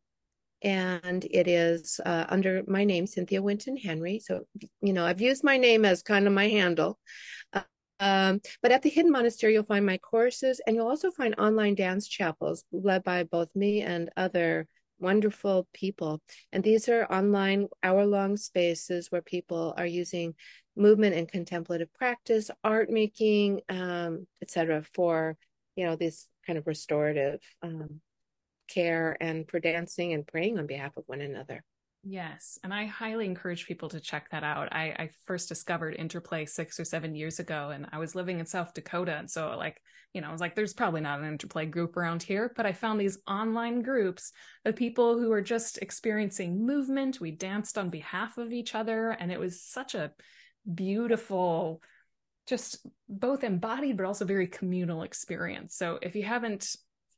[0.64, 4.20] and it is uh, under my name, Cynthia Winton Henry.
[4.20, 4.48] So,
[4.82, 6.98] you know, I've used my name as kind of my handle.
[8.00, 11.76] Um, but at the Hidden Monastery, you'll find my courses and you'll also find online
[11.76, 14.68] dance chapels led by both me and other
[15.00, 16.22] wonderful people.
[16.52, 20.34] And these are online hour long spaces where people are using
[20.76, 25.38] movement and contemplative practice, art making, um, etc., for
[25.76, 28.02] you know this kind of restorative um,
[28.68, 31.64] care and for dancing and praying on behalf of one another.
[32.08, 32.60] Yes.
[32.64, 34.72] And I highly encourage people to check that out.
[34.72, 38.46] I, I, first discovered Interplay six or seven years ago, and I was living in
[38.46, 39.16] South Dakota.
[39.18, 39.82] And so, like,
[40.14, 42.54] you know, I was like, there's probably not an Interplay group around here.
[42.56, 44.34] But I found these online groups
[44.66, 47.20] of people who are just experiencing movement.
[47.20, 49.10] We danced on behalf of each other.
[49.10, 50.12] And it was such a
[50.72, 51.82] beautiful,
[52.48, 55.76] just both embodied, but also very communal experience.
[55.76, 56.76] So if you haven't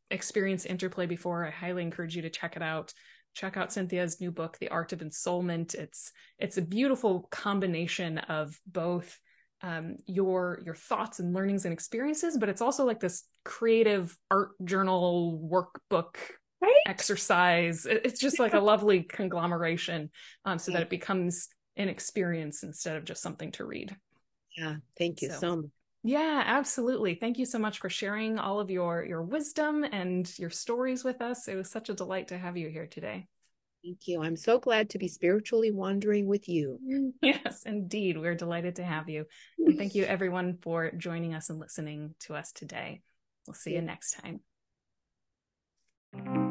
[0.09, 2.93] experienced Interplay before, I highly encourage you to check it out
[3.37, 5.75] check out Cynthia's new book, The Art of Ensoulment.
[5.75, 9.19] It's it's a beautiful combination of both
[9.61, 14.49] um, your your thoughts and learnings and experiences, but it's also like this creative art
[14.65, 16.15] journal workbook
[16.61, 16.73] right?
[16.87, 17.85] exercise.
[17.85, 20.09] It's just like a lovely conglomeration,
[20.43, 23.95] um, so that it becomes an experience instead of just something to read.
[24.57, 25.71] Yeah, thank you so, so much.
[26.03, 27.15] Yeah, absolutely.
[27.15, 31.21] Thank you so much for sharing all of your your wisdom and your stories with
[31.21, 31.47] us.
[31.47, 33.27] It was such a delight to have you here today.
[33.83, 34.23] Thank you.
[34.23, 36.79] I'm so glad to be spiritually wandering with you.
[37.21, 38.17] Yes, indeed.
[38.17, 39.25] We're delighted to have you.
[39.57, 43.01] And thank you everyone for joining us and listening to us today.
[43.47, 44.19] We'll see you next
[46.13, 46.46] time.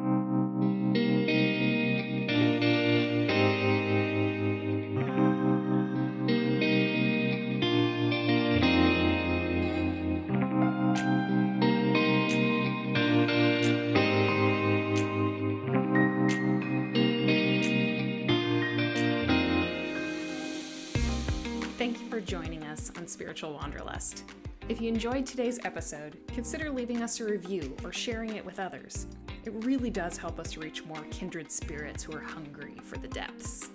[22.26, 24.24] Joining us on Spiritual Wanderlust.
[24.68, 29.06] If you enjoyed today's episode, consider leaving us a review or sharing it with others.
[29.44, 33.70] It really does help us reach more kindred spirits who are hungry for the depths.